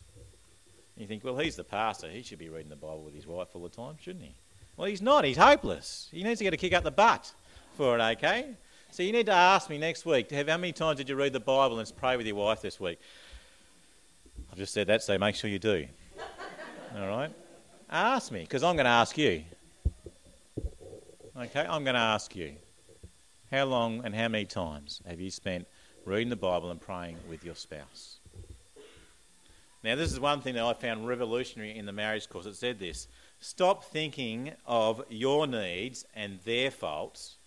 You 0.98 1.08
think, 1.08 1.24
well, 1.24 1.38
he's 1.38 1.56
the 1.56 1.64
pastor. 1.64 2.10
He 2.10 2.22
should 2.22 2.38
be 2.38 2.50
reading 2.50 2.70
the 2.70 2.76
Bible 2.76 3.04
with 3.06 3.16
his 3.16 3.26
wife 3.26 3.48
all 3.54 3.64
the 3.64 3.70
time, 3.70 3.96
shouldn't 4.00 4.26
he? 4.26 4.34
Well, 4.76 4.88
he's 4.88 5.02
not. 5.02 5.24
He's 5.24 5.38
hopeless. 5.38 6.10
He 6.12 6.22
needs 6.24 6.40
to 6.40 6.44
get 6.44 6.54
a 6.54 6.58
kick 6.58 6.74
up 6.74 6.84
the 6.84 6.92
butt 6.92 7.32
for 7.82 7.98
it, 7.98 8.02
okay? 8.18 8.46
So 8.92 9.02
you 9.02 9.12
need 9.12 9.26
to 9.26 9.34
ask 9.34 9.68
me 9.68 9.80
next 9.80 10.06
week, 10.06 10.30
how 10.32 10.44
many 10.44 10.72
times 10.72 10.98
did 10.98 11.10
you 11.10 11.16
read 11.16 11.34
the 11.34 11.40
Bible 11.40 11.80
and 11.80 11.92
pray 11.98 12.16
with 12.16 12.28
your 12.28 12.36
wife 12.36 12.62
this 12.62 12.80
week? 12.80 13.00
I've 14.52 14.58
just 14.60 14.72
said 14.72 14.86
that, 14.86 15.02
so 15.02 15.18
make 15.18 15.34
sure 15.34 15.50
you 15.50 15.58
do. 15.58 15.88
All 16.96 17.08
right? 17.08 17.32
Ask 17.90 18.32
me, 18.32 18.42
because 18.42 18.62
I'm 18.62 18.76
going 18.76 18.86
to 18.86 18.92
ask 18.92 19.18
you. 19.18 19.42
Okay, 21.36 21.66
I'm 21.68 21.84
going 21.84 21.96
to 21.96 22.02
ask 22.02 22.36
you. 22.36 22.54
How 23.50 23.66
long 23.66 24.06
and 24.06 24.14
how 24.14 24.28
many 24.28 24.46
times 24.46 25.02
have 25.08 25.20
you 25.20 25.32
spent 25.32 25.66
reading 26.06 26.30
the 26.30 26.36
Bible 26.36 26.70
and 26.70 26.80
praying 26.80 27.18
with 27.28 27.44
your 27.44 27.56
spouse. 27.56 28.20
Now, 29.84 29.96
this 29.96 30.12
is 30.12 30.20
one 30.20 30.42
thing 30.42 30.54
that 30.54 30.64
I 30.64 30.74
found 30.74 31.08
revolutionary 31.08 31.76
in 31.76 31.88
the 31.88 31.92
marriage 31.92 32.30
course. 32.30 32.46
It 32.46 32.56
said 32.56 32.78
this 32.78 33.08
stop 33.40 33.86
thinking 33.86 34.52
of 34.68 35.04
your 35.10 35.48
needs 35.48 36.06
and 36.14 36.40
their 36.46 36.70
faults, 36.70 37.38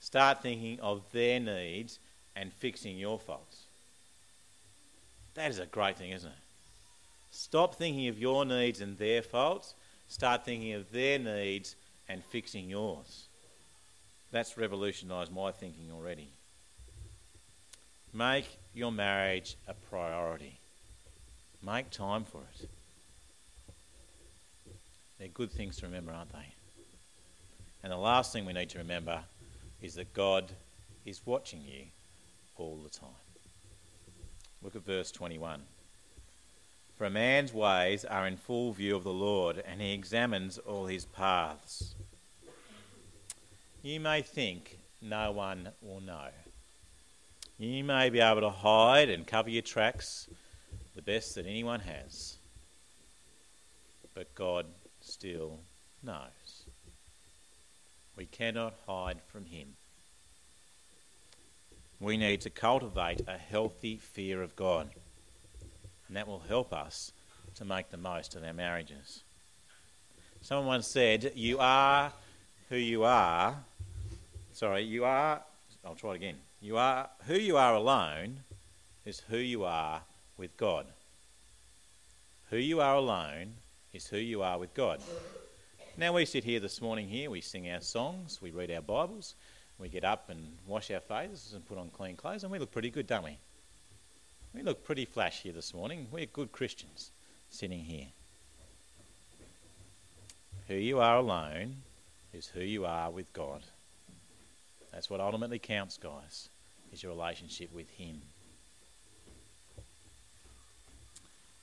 start 0.00 0.42
thinking 0.42 0.80
of 0.80 1.02
their 1.12 1.38
needs 1.38 1.98
and 2.34 2.52
fixing 2.54 2.96
your 2.96 3.18
faults. 3.18 3.64
That 5.34 5.50
is 5.50 5.58
a 5.58 5.66
great 5.66 5.96
thing, 5.96 6.10
isn't 6.10 6.28
it? 6.28 6.36
Stop 7.30 7.76
thinking 7.76 8.08
of 8.08 8.18
your 8.18 8.44
needs 8.44 8.80
and 8.80 8.98
their 8.98 9.22
faults, 9.22 9.74
start 10.08 10.44
thinking 10.44 10.72
of 10.72 10.90
their 10.90 11.18
needs 11.18 11.76
and 12.08 12.24
fixing 12.24 12.68
yours. 12.68 13.26
That's 14.32 14.56
revolutionised 14.56 15.32
my 15.32 15.52
thinking 15.52 15.90
already. 15.94 16.28
Make 18.12 18.46
your 18.74 18.90
marriage 18.90 19.56
a 19.68 19.74
priority. 19.74 20.58
Make 21.64 21.90
time 21.90 22.24
for 22.24 22.40
it. 22.54 22.68
They're 25.18 25.28
good 25.28 25.52
things 25.52 25.76
to 25.78 25.86
remember, 25.86 26.12
aren't 26.12 26.32
they? 26.32 26.54
And 27.82 27.92
the 27.92 27.96
last 27.96 28.32
thing 28.32 28.46
we 28.46 28.52
need 28.52 28.70
to 28.70 28.78
remember 28.78 29.20
is 29.82 29.94
that 29.94 30.12
God 30.12 30.52
is 31.04 31.20
watching 31.24 31.62
you 31.62 31.84
all 32.56 32.78
the 32.82 32.90
time. 32.90 33.08
Look 34.62 34.76
at 34.76 34.84
verse 34.84 35.10
21. 35.10 35.62
For 36.96 37.06
a 37.06 37.10
man's 37.10 37.54
ways 37.54 38.04
are 38.04 38.26
in 38.26 38.36
full 38.36 38.72
view 38.72 38.94
of 38.94 39.04
the 39.04 39.12
Lord, 39.12 39.62
and 39.66 39.80
he 39.80 39.94
examines 39.94 40.58
all 40.58 40.86
his 40.86 41.06
paths. 41.06 41.94
You 43.82 44.00
may 44.00 44.20
think 44.20 44.78
no 45.00 45.32
one 45.32 45.70
will 45.80 46.00
know. 46.00 46.28
You 47.58 47.82
may 47.84 48.10
be 48.10 48.20
able 48.20 48.42
to 48.42 48.50
hide 48.50 49.08
and 49.08 49.26
cover 49.26 49.48
your 49.48 49.62
tracks 49.62 50.28
the 50.94 51.02
best 51.02 51.34
that 51.36 51.46
anyone 51.46 51.80
has. 51.80 52.36
But 54.14 54.34
God 54.34 54.66
still 55.00 55.60
knows. 56.02 56.39
We 58.20 58.26
cannot 58.26 58.74
hide 58.86 59.22
from 59.32 59.46
Him. 59.46 59.68
We 61.98 62.18
need 62.18 62.42
to 62.42 62.50
cultivate 62.50 63.22
a 63.26 63.38
healthy 63.38 63.96
fear 63.96 64.42
of 64.42 64.54
God, 64.54 64.90
and 66.06 66.18
that 66.18 66.28
will 66.28 66.42
help 66.46 66.70
us 66.74 67.12
to 67.54 67.64
make 67.64 67.88
the 67.88 67.96
most 67.96 68.36
of 68.36 68.44
our 68.44 68.52
marriages. 68.52 69.22
Someone 70.42 70.66
once 70.66 70.86
said, 70.86 71.32
You 71.34 71.60
are 71.60 72.12
who 72.68 72.76
you 72.76 73.04
are. 73.04 73.56
Sorry, 74.52 74.82
you 74.82 75.06
are. 75.06 75.40
I'll 75.82 75.94
try 75.94 76.10
it 76.10 76.16
again. 76.16 76.36
You 76.60 76.76
are 76.76 77.08
who 77.26 77.36
you 77.36 77.56
are 77.56 77.74
alone 77.74 78.40
is 79.06 79.20
who 79.30 79.38
you 79.38 79.64
are 79.64 80.02
with 80.36 80.54
God. 80.58 80.84
Who 82.50 82.58
you 82.58 82.82
are 82.82 82.96
alone 82.96 83.54
is 83.94 84.08
who 84.08 84.18
you 84.18 84.42
are 84.42 84.58
with 84.58 84.74
God. 84.74 85.00
Now 86.00 86.14
we 86.14 86.24
sit 86.24 86.44
here 86.44 86.60
this 86.60 86.80
morning 86.80 87.08
here, 87.08 87.28
we 87.28 87.42
sing 87.42 87.70
our 87.70 87.82
songs, 87.82 88.38
we 88.40 88.52
read 88.52 88.70
our 88.70 88.80
Bibles, 88.80 89.34
we 89.78 89.90
get 89.90 90.02
up 90.02 90.30
and 90.30 90.56
wash 90.66 90.90
our 90.90 91.00
faces 91.00 91.52
and 91.52 91.68
put 91.68 91.76
on 91.76 91.90
clean 91.90 92.16
clothes, 92.16 92.42
and 92.42 92.50
we 92.50 92.58
look 92.58 92.72
pretty 92.72 92.88
good, 92.88 93.06
don't 93.06 93.22
we? 93.22 93.36
We 94.54 94.62
look 94.62 94.82
pretty 94.82 95.04
flash 95.04 95.42
here 95.42 95.52
this 95.52 95.74
morning. 95.74 96.06
We're 96.10 96.24
good 96.24 96.52
Christians 96.52 97.10
sitting 97.50 97.80
here. 97.80 98.06
Who 100.68 100.74
you 100.74 101.00
are 101.00 101.16
alone 101.18 101.76
is 102.32 102.46
who 102.46 102.62
you 102.62 102.86
are 102.86 103.10
with 103.10 103.30
God. 103.34 103.60
That's 104.92 105.10
what 105.10 105.20
ultimately 105.20 105.58
counts, 105.58 105.98
guys, 105.98 106.48
is 106.94 107.02
your 107.02 107.12
relationship 107.12 107.74
with 107.74 107.90
Him. 107.90 108.22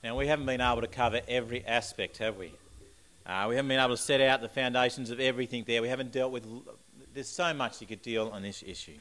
Now, 0.04 0.16
we 0.16 0.28
haven't 0.28 0.46
been 0.46 0.60
able 0.60 0.82
to 0.82 0.86
cover 0.86 1.22
every 1.26 1.66
aspect, 1.66 2.18
have 2.18 2.36
we? 2.36 2.52
Uh, 3.28 3.44
we 3.46 3.56
haven't 3.56 3.68
been 3.68 3.78
able 3.78 3.94
to 3.94 4.02
set 4.02 4.22
out 4.22 4.40
the 4.40 4.48
foundations 4.48 5.10
of 5.10 5.20
everything 5.20 5.62
there. 5.66 5.82
We 5.82 5.88
haven't 5.88 6.12
dealt 6.12 6.32
with. 6.32 6.46
There's 7.12 7.28
so 7.28 7.52
much 7.52 7.78
you 7.82 7.86
could 7.86 8.00
deal 8.00 8.28
on 8.28 8.40
this 8.40 8.64
issue. 8.66 8.96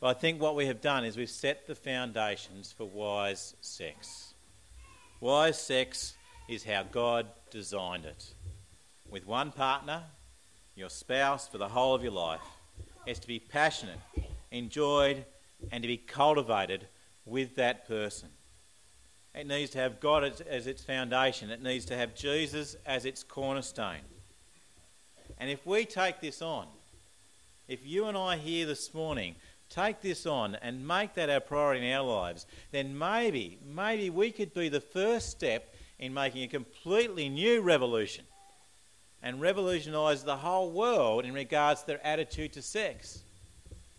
But 0.00 0.16
I 0.16 0.18
think 0.18 0.40
what 0.40 0.56
we 0.56 0.64
have 0.64 0.80
done 0.80 1.04
is 1.04 1.18
we've 1.18 1.28
set 1.28 1.66
the 1.66 1.74
foundations 1.74 2.72
for 2.72 2.86
wise 2.86 3.54
sex. 3.60 4.32
Wise 5.20 5.60
sex 5.60 6.14
is 6.48 6.64
how 6.64 6.84
God 6.84 7.26
designed 7.50 8.06
it. 8.06 8.32
With 9.10 9.26
one 9.26 9.52
partner, 9.52 10.04
your 10.74 10.88
spouse, 10.88 11.46
for 11.46 11.58
the 11.58 11.68
whole 11.68 11.94
of 11.94 12.02
your 12.02 12.12
life. 12.12 12.40
It's 13.06 13.20
to 13.20 13.28
be 13.28 13.40
passionate, 13.40 13.98
enjoyed, 14.50 15.26
and 15.70 15.82
to 15.82 15.88
be 15.88 15.98
cultivated 15.98 16.86
with 17.26 17.56
that 17.56 17.86
person. 17.86 18.30
It 19.34 19.46
needs 19.46 19.70
to 19.72 19.78
have 19.78 20.00
God 20.00 20.24
as, 20.24 20.40
as 20.40 20.66
its 20.66 20.82
foundation. 20.82 21.50
It 21.50 21.62
needs 21.62 21.84
to 21.86 21.96
have 21.96 22.14
Jesus 22.14 22.76
as 22.84 23.04
its 23.04 23.22
cornerstone. 23.22 24.00
And 25.38 25.48
if 25.50 25.64
we 25.66 25.84
take 25.84 26.20
this 26.20 26.42
on, 26.42 26.66
if 27.68 27.86
you 27.86 28.06
and 28.06 28.16
I 28.16 28.36
here 28.36 28.66
this 28.66 28.92
morning 28.92 29.36
take 29.68 30.00
this 30.00 30.26
on 30.26 30.56
and 30.56 30.86
make 30.86 31.14
that 31.14 31.30
our 31.30 31.40
priority 31.40 31.86
in 31.86 31.92
our 31.94 32.04
lives, 32.04 32.46
then 32.72 32.98
maybe, 32.98 33.58
maybe 33.64 34.10
we 34.10 34.32
could 34.32 34.52
be 34.52 34.68
the 34.68 34.80
first 34.80 35.30
step 35.30 35.74
in 35.98 36.12
making 36.12 36.42
a 36.42 36.48
completely 36.48 37.28
new 37.28 37.60
revolution 37.60 38.24
and 39.22 39.40
revolutionise 39.40 40.22
the 40.22 40.36
whole 40.36 40.70
world 40.72 41.24
in 41.24 41.32
regards 41.32 41.82
to 41.82 41.86
their 41.86 42.06
attitude 42.06 42.52
to 42.54 42.62
sex. 42.62 43.22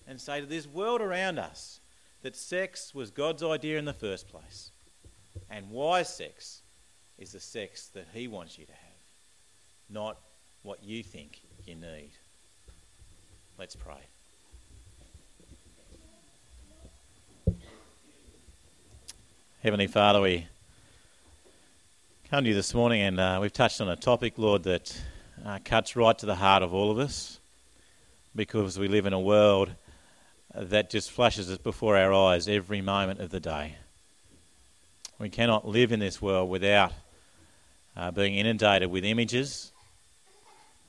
And 0.08 0.20
say 0.20 0.42
to 0.42 0.46
this 0.46 0.68
world 0.68 1.00
around 1.00 1.40
us 1.40 1.80
that 2.22 2.36
sex 2.36 2.94
was 2.94 3.12
God's 3.12 3.44
idea 3.44 3.80
in 3.80 3.86
the 3.86 3.94
first 3.94 4.28
place. 4.28 4.72
And 5.52 5.70
wise 5.70 6.08
sex 6.08 6.62
is 7.20 7.34
the 7.34 7.40
sex 7.42 7.88
that 7.88 8.08
He 8.14 8.30
wants 8.30 8.58
you 8.58 8.66
to 8.66 8.72
have, 8.72 8.80
not 9.90 10.18
what 10.64 10.82
you 10.82 11.04
think 11.04 11.42
you 11.66 11.76
need. 11.76 12.12
Let's 13.60 13.76
pray. 13.76 13.98
Heavenly 19.62 19.88
Father, 19.88 20.22
we 20.22 20.48
come 22.30 22.46
to 22.46 22.50
you 22.50 22.56
this 22.56 22.74
morning 22.74 23.02
and 23.02 23.20
uh, 23.20 23.40
we've 23.42 23.52
touched 23.52 23.82
on 23.82 23.90
a 23.90 23.98
topic, 23.98 24.36
Lord, 24.38 24.64
that 24.64 25.00
uh, 25.46 25.60
cuts 25.66 25.98
right 25.98 26.18
to 26.18 26.26
the 26.26 26.36
heart 26.36 26.64
of 26.64 26.74
all 26.74 26.90
of 26.90 26.98
us 26.98 27.42
because 28.34 28.80
we 28.80 28.88
live 28.88 29.06
in 29.06 29.12
a 29.12 29.20
world 29.20 29.72
that 30.56 30.90
just 30.90 31.12
flashes 31.12 31.52
us 31.52 31.58
before 31.58 31.98
our 31.98 32.14
eyes 32.14 32.48
every 32.48 32.80
moment 32.82 33.20
of 33.20 33.32
the 33.32 33.42
day. 33.42 33.76
We 35.22 35.30
cannot 35.30 35.68
live 35.68 35.92
in 35.92 36.00
this 36.00 36.20
world 36.20 36.50
without 36.50 36.94
uh, 37.96 38.10
being 38.10 38.34
inundated 38.38 38.90
with 38.90 39.06
images, 39.06 39.72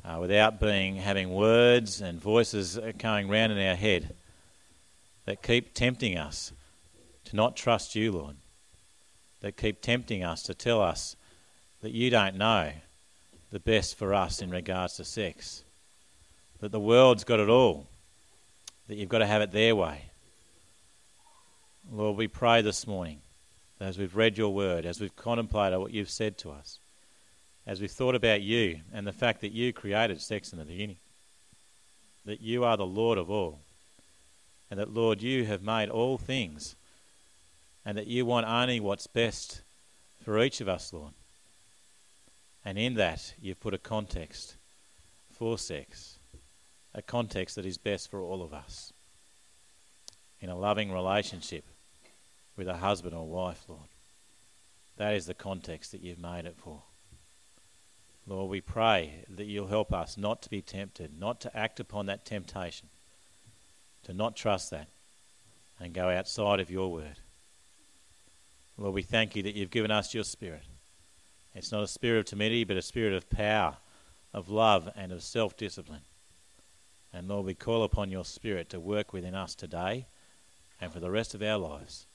uh, 0.03 0.16
without 0.18 0.59
being 0.59 0.97
having 0.97 1.35
words 1.35 2.01
and 2.01 2.18
voices 2.18 2.78
going 2.97 3.28
round 3.28 3.53
in 3.53 3.59
our 3.59 3.74
head 3.74 4.14
that 5.26 5.43
keep 5.43 5.74
tempting 5.74 6.16
us 6.16 6.51
to 7.26 7.37
not 7.37 7.57
trust 7.57 7.95
you, 7.95 8.11
Lord, 8.11 8.37
that 9.43 9.59
keep 9.59 9.83
tempting 9.83 10.24
us 10.24 10.43
to 10.45 10.55
tell 10.55 10.80
us 10.80 11.14
that 11.83 11.93
you 11.93 12.09
don't 12.09 12.37
know 12.37 12.72
the 13.51 13.61
best 13.61 13.99
for 13.99 14.14
us 14.14 14.41
in 14.41 14.49
regards 14.49 14.97
to 14.97 15.05
sex, 15.05 15.62
that 16.61 16.72
the 16.72 16.80
world's 16.80 17.24
got 17.24 17.39
it 17.39 17.51
all, 17.51 17.87
that 18.89 18.97
you've 18.97 19.11
got 19.11 19.18
to 19.18 19.26
have 19.26 19.43
it 19.43 19.53
their 19.53 19.76
way. 19.76 20.07
Lord, 21.93 22.16
we 22.16 22.28
pray 22.28 22.62
this 22.62 22.87
morning 22.87 23.18
as 23.83 23.99
we've 23.99 24.16
read 24.16 24.39
your 24.39 24.55
word, 24.55 24.85
as 24.85 25.01
we've 25.01 25.16
contemplated 25.16 25.78
what 25.78 25.93
you've 25.93 26.11
said 26.11 26.39
to 26.39 26.51
us, 26.51 26.78
as 27.66 27.80
we've 27.80 27.91
thought 27.91 28.14
about 28.14 28.43
you 28.43 28.80
and 28.93 29.07
the 29.07 29.12
fact 29.12 29.41
that 29.41 29.53
you 29.53 29.72
created 29.72 30.20
sex 30.20 30.53
in 30.53 30.59
the 30.59 30.64
beginning, 30.64 30.97
that 32.24 32.41
you 32.41 32.64
are 32.64 32.76
the 32.76 32.87
Lord 32.87 33.18
of 33.18 33.30
all, 33.30 33.61
and 34.70 34.78
that, 34.78 34.93
Lord, 34.93 35.22
you 35.22 35.45
have 35.45 35.62
made 35.62 35.89
all 35.89 36.16
things, 36.16 36.76
and 37.85 37.99
that 37.99 38.07
you 38.07 38.24
want 38.24 38.47
only 38.47 38.80
what's 38.80 39.07
best 39.07 39.62
for 40.24 40.41
each 40.43 40.61
of 40.61 40.68
us, 40.68 40.93
Lord. 40.93 41.12
And 42.64 42.78
in 42.78 42.95
that, 42.95 43.35
you've 43.41 43.61
put 43.61 43.74
a 43.74 43.78
context 43.78 44.55
for 45.30 45.59
sex, 45.59 46.18
a 46.95 47.03
context 47.03 47.57
that 47.57 47.66
is 47.66 47.78
best 47.78 48.11
for 48.11 48.20
all 48.20 48.43
of 48.43 48.55
us 48.55 48.93
in 50.41 50.49
a 50.49 50.57
loving 50.57 50.93
relationship 50.93 51.64
with 52.57 52.68
a 52.68 52.76
husband 52.76 53.14
or 53.14 53.26
wife, 53.26 53.64
Lord. 53.68 53.88
That 54.96 55.14
is 55.14 55.26
the 55.26 55.34
context 55.34 55.92
that 55.92 56.03
you've 56.03 56.20
made 56.20 56.44
it 56.44 56.57
for. 56.57 56.82
Lord, 58.26 58.50
we 58.50 58.61
pray 58.61 59.24
that 59.28 59.46
you'll 59.46 59.66
help 59.66 59.92
us 59.92 60.16
not 60.16 60.42
to 60.42 60.50
be 60.50 60.62
tempted, 60.62 61.18
not 61.18 61.40
to 61.40 61.57
act 61.57 61.80
upon 61.80 62.07
that 62.07 62.24
temptation, 62.24 62.88
to 64.05 64.14
not 64.14 64.36
trust 64.36 64.70
that, 64.70 64.88
and 65.80 65.92
go 65.92 66.09
outside 66.09 66.61
of 66.61 66.70
your 66.70 66.92
word. 66.92 67.16
Lord, 68.78 68.94
we 68.94 69.03
thank 69.03 69.34
you 69.34 69.42
that 69.42 69.55
you've 69.55 69.70
given 69.70 69.90
us 69.90 70.14
your 70.14 70.24
spirit. 70.24 70.62
It's 71.55 71.72
not 71.72 71.82
a 71.82 71.88
spirit 71.88 72.20
of 72.20 72.24
timidity, 72.26 72.64
but 72.64 72.76
a 72.76 72.82
spirit 72.82 73.12
of 73.12 73.28
power, 73.28 73.76
of 74.32 74.48
love, 74.48 74.88
and 74.96 75.12
of 75.12 75.22
self 75.22 75.57
discipline. 75.57 76.03
And 77.12 77.28
Lord, 77.28 77.44
we 77.44 77.55
call 77.55 77.82
upon 77.82 78.11
your 78.11 78.24
spirit 78.24 78.70
to 78.70 78.80
work 78.80 79.12
within 79.12 79.34
us 79.34 79.55
today 79.55 80.07
and 80.80 80.92
for 80.92 81.00
the 81.00 81.11
rest 81.11 81.34
of 81.34 81.42
our 81.42 81.59
lives 81.59 82.07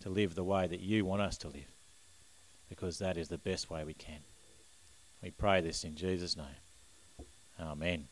to 0.00 0.10
live 0.10 0.34
the 0.34 0.44
way 0.44 0.66
that 0.66 0.80
you 0.80 1.04
want 1.04 1.22
us 1.22 1.38
to 1.38 1.48
live, 1.48 1.74
because 2.68 2.98
that 2.98 3.16
is 3.16 3.28
the 3.28 3.38
best 3.38 3.70
way 3.70 3.84
we 3.84 3.94
can. 3.94 4.20
We 5.22 5.30
pray 5.30 5.60
this 5.60 5.84
in 5.84 5.94
Jesus' 5.96 6.36
name. 6.36 7.26
Amen. 7.58 8.08